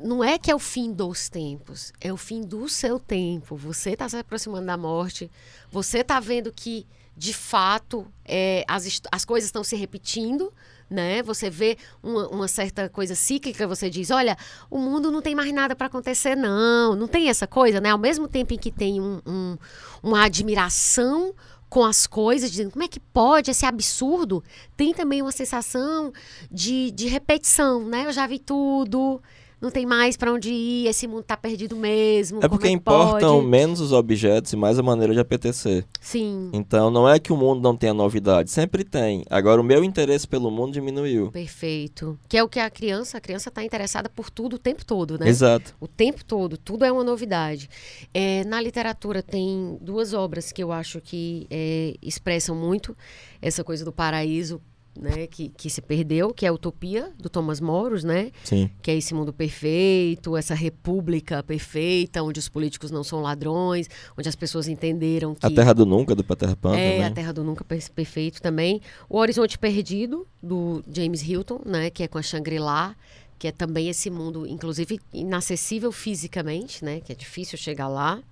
[0.00, 3.56] Não é que é o fim dos tempos, é o fim do seu tempo.
[3.56, 5.28] Você está se aproximando da morte,
[5.70, 10.52] você está vendo que, de fato, é, as, as coisas estão se repetindo,
[10.88, 11.22] né?
[11.22, 14.36] Você vê uma, uma, certa coisa cíclica, você diz, olha,
[14.70, 16.94] o mundo não tem mais nada para acontecer, não.
[16.94, 17.90] Não tem essa coisa, né?
[17.90, 19.56] Ao mesmo tempo em que tem um, um,
[20.02, 21.34] uma admiração
[21.68, 24.44] com as coisas, dizendo como é que pode esse absurdo,
[24.76, 26.12] tem também uma sensação
[26.50, 28.06] de, de repetição, né?
[28.06, 29.20] Eu já vi tudo,
[29.64, 32.40] não tem mais para onde ir, esse mundo tá perdido mesmo.
[32.44, 33.46] É porque é importam pode?
[33.46, 35.86] menos os objetos e mais a maneira de apetecer.
[36.00, 36.50] Sim.
[36.52, 39.24] Então não é que o mundo não tenha novidade, sempre tem.
[39.30, 41.30] Agora o meu interesse pelo mundo diminuiu.
[41.32, 42.18] Perfeito.
[42.28, 45.18] Que é o que a criança, a criança está interessada por tudo o tempo todo,
[45.18, 45.28] né?
[45.28, 45.74] Exato.
[45.80, 47.70] O tempo todo, tudo é uma novidade.
[48.12, 52.94] É, na literatura tem duas obras que eu acho que é, expressam muito
[53.40, 54.60] essa coisa do paraíso
[54.98, 58.30] né, que, que se perdeu, que é a Utopia, do Thomas Moros, né?
[58.44, 58.70] Sim.
[58.80, 64.28] Que é esse mundo perfeito, essa república perfeita, onde os políticos não são ladrões, onde
[64.28, 65.44] as pessoas entenderam que...
[65.44, 67.04] A Terra do Nunca, do Peter Pan É, também.
[67.04, 68.80] a Terra do Nunca per- Perfeito também.
[69.08, 71.90] O Horizonte Perdido, do James Hilton, né?
[71.90, 72.94] Que é com a Shangri-La,
[73.38, 77.00] que é também esse mundo, inclusive, inacessível fisicamente, né?
[77.00, 78.22] Que é difícil chegar lá.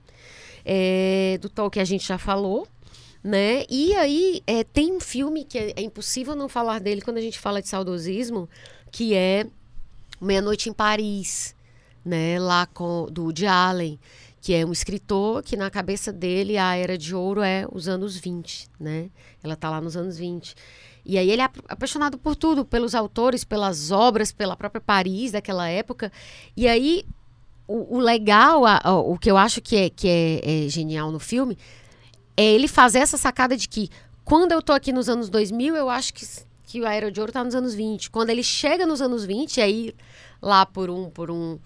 [0.65, 2.67] É, do Tolkien a gente já falou,
[3.23, 3.65] né?
[3.69, 7.21] E aí é, tem um filme que é, é impossível não falar dele quando a
[7.23, 8.49] gente fala de saudosismo,
[8.91, 9.47] que é
[10.21, 11.55] Meia-Noite em Paris,
[12.05, 12.39] né?
[12.39, 13.99] Lá com do Woody Allen,
[14.41, 18.17] que é um escritor que na cabeça dele a era de ouro é os anos
[18.17, 19.09] 20, né?
[19.43, 20.55] Ela tá lá nos anos 20.
[21.05, 25.33] E aí ele é ap- apaixonado por tudo, pelos autores, pelas obras, pela própria Paris
[25.33, 26.13] daquela época.
[26.57, 27.05] E aí
[27.67, 31.19] o, o legal, a- o que eu acho que é, que é, é genial no
[31.19, 31.57] filme,
[32.37, 33.91] é ele fazer essa sacada de que
[34.25, 36.27] quando eu tô aqui nos anos 2000, eu acho que,
[36.65, 38.11] que a Era de Ouro tá nos anos 20.
[38.11, 39.95] Quando ele chega nos anos 20, aí
[40.41, 41.59] lá por um por um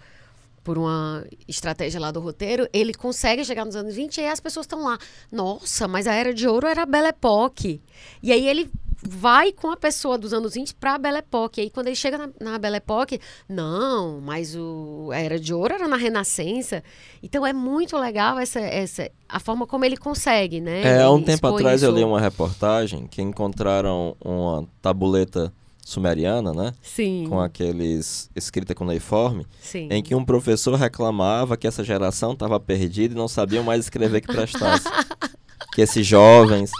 [0.67, 4.41] por uma estratégia lá do roteiro, ele consegue chegar nos anos 20 e aí as
[4.41, 4.99] pessoas estão lá.
[5.31, 7.81] Nossa, mas a Era de Ouro era a Belle Époque.
[8.21, 8.69] E aí ele
[9.01, 11.61] vai com a pessoa dos anos 20 para a Belle Époque.
[11.61, 15.55] E aí quando ele chega na, na Belle Époque, não, mas o, a Era de
[15.55, 16.83] Ouro era na Renascença.
[17.23, 20.83] Então é muito legal essa, essa a forma como ele consegue, né?
[20.83, 21.99] É, há um tempo atrás eu isso.
[21.99, 25.53] li uma reportagem que encontraram uma tabuleta
[25.87, 26.73] sumeriana, né?
[26.83, 29.87] Sim, Com aqueles escrita com cuneiforme, sim.
[29.89, 34.21] em que um professor reclamava que essa geração estava perdida e não sabiam mais escrever
[34.21, 34.85] que prestasse.
[35.73, 36.73] que esses jovens.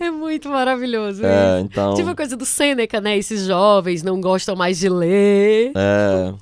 [0.00, 1.94] É muito maravilhoso É, então.
[1.94, 3.18] Tipo a coisa do Sêneca, né?
[3.18, 5.72] Esses jovens não gostam mais de ler.
[5.76, 6.32] É,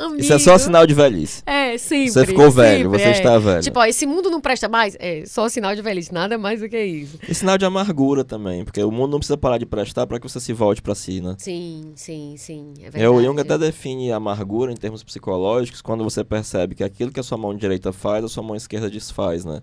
[0.00, 0.20] Amigo.
[0.20, 1.42] isso é só sinal de velhice.
[1.46, 2.10] É, sempre.
[2.10, 3.12] Você ficou velho, sempre, você é.
[3.12, 3.62] está velho.
[3.62, 4.96] Tipo, ó, esse mundo não presta mais?
[4.98, 7.18] É só sinal de velhice, nada mais do que isso.
[7.28, 10.28] E sinal de amargura também, porque o mundo não precisa parar de prestar para que
[10.28, 11.36] você se volte para si, né?
[11.38, 12.72] Sim, sim, sim.
[12.78, 13.04] É verdade.
[13.04, 17.12] É, o Jung até define a amargura em termos psicológicos quando você percebe que aquilo
[17.12, 19.60] que a sua mão direita faz, a sua mão esquerda desfaz, né?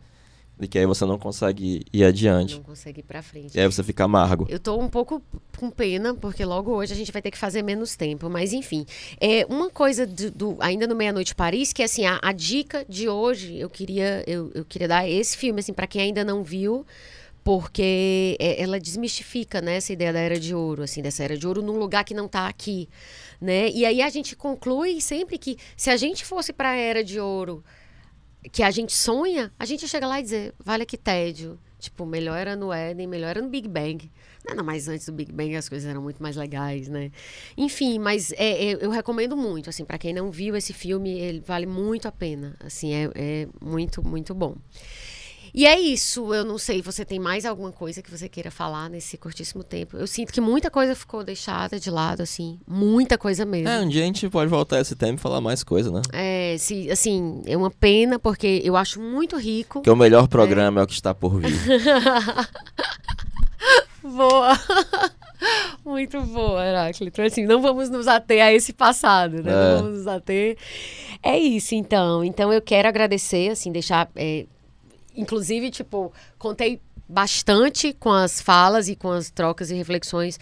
[0.59, 2.55] E que aí você não consegue ir adiante.
[2.55, 3.55] Não consegui ir pra frente.
[3.55, 4.47] E aí você fica amargo.
[4.49, 5.21] Eu tô um pouco
[5.55, 8.27] com pena, porque logo hoje a gente vai ter que fazer menos tempo.
[8.29, 8.83] Mas enfim,
[9.21, 13.07] é uma coisa do, do- ainda no Meia-Noite Paris, que assim, a, a dica de
[13.07, 16.83] hoje, eu queria, eu, eu queria dar esse filme, assim, para quem ainda não viu,
[17.43, 21.47] porque é, ela desmistifica, né, essa ideia da Era de Ouro, assim, dessa Era de
[21.47, 22.89] Ouro num lugar que não tá aqui,
[23.39, 23.69] né?
[23.69, 27.19] E aí a gente conclui sempre que se a gente fosse para a Era de
[27.19, 27.63] Ouro
[28.51, 31.59] que a gente sonha, a gente chega lá e dizer, vale que tédio.
[31.79, 34.11] Tipo, melhor era no Éden, melhor era no Big Bang.
[34.47, 37.11] Nada mais antes do Big Bang as coisas eram muito mais legais, né?
[37.55, 41.43] Enfim, mas é, é, eu recomendo muito, assim, para quem não viu esse filme, ele
[41.45, 42.55] vale muito a pena.
[42.59, 44.55] Assim, é, é muito, muito bom.
[45.57, 48.91] E é isso, eu não sei, você tem mais alguma coisa que você queira falar
[48.91, 49.97] nesse curtíssimo tempo?
[49.97, 53.67] Eu sinto que muita coisa ficou deixada de lado, assim, muita coisa mesmo.
[53.67, 56.03] É, um dia a gente pode voltar a esse tema e falar mais coisa, né?
[56.13, 59.79] É, se, assim, é uma pena, porque eu acho muito rico.
[59.79, 61.57] Porque o melhor programa é, o que está por vir.
[64.03, 64.53] Boa!
[65.85, 67.21] Muito boa, Heráclito.
[67.21, 69.51] Assim, não vamos nos ater a esse passado, né?
[69.51, 69.55] É.
[69.55, 70.57] Não vamos nos ater.
[71.21, 72.23] É isso, então.
[72.23, 74.09] Então eu quero agradecer, assim, deixar.
[74.15, 74.45] é,
[75.17, 80.39] Inclusive, tipo, contei bastante com as falas e com as trocas e reflexões.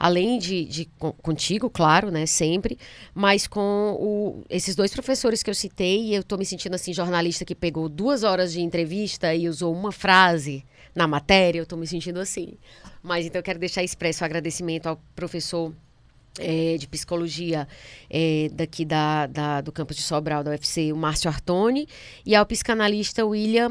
[0.00, 2.24] Além de, de con- contigo, claro, né?
[2.24, 2.78] Sempre.
[3.12, 7.44] Mas com o- esses dois professores que eu citei, eu tô me sentindo assim, jornalista
[7.44, 10.64] que pegou duas horas de entrevista e usou uma frase
[10.94, 12.54] na matéria, eu tô me sentindo assim.
[13.02, 15.72] Mas então eu quero deixar expresso o agradecimento ao professor
[16.38, 17.66] eh, de psicologia
[18.10, 21.86] eh, daqui da, da- do campus de Sobral, da UFC, o Márcio Artoni,
[22.24, 23.70] e ao psicanalista William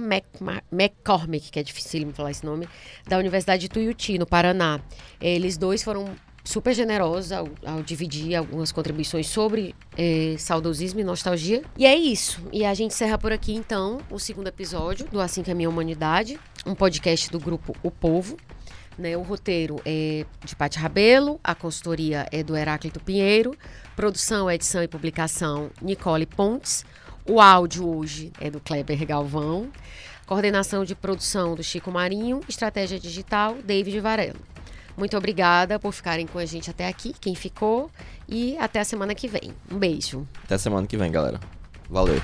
[0.71, 2.67] McCormick, que é difícil falar esse nome,
[3.07, 4.79] da Universidade de Tuiuti, no Paraná.
[5.19, 6.09] Eles dois foram
[6.43, 11.61] super generosos ao, ao dividir algumas contribuições sobre eh, saudosismo e nostalgia.
[11.77, 12.41] E é isso.
[12.53, 15.55] E a gente encerra por aqui, então, o segundo episódio do Assim que é a
[15.55, 18.37] Minha Humanidade, um podcast do grupo O Povo.
[18.97, 23.55] Né, o roteiro é de Paty Rabelo, a consultoria é do Heráclito Pinheiro,
[23.95, 26.83] produção, edição e publicação Nicole Pontes,
[27.29, 29.69] o áudio hoje é do Kleber Galvão,
[30.25, 34.39] coordenação de produção do Chico Marinho, estratégia digital David Varelo.
[34.97, 37.91] Muito obrigada por ficarem com a gente até aqui, quem ficou,
[38.27, 39.53] e até a semana que vem.
[39.71, 40.27] Um beijo.
[40.43, 41.39] Até semana que vem, galera.
[41.87, 42.19] Valeu.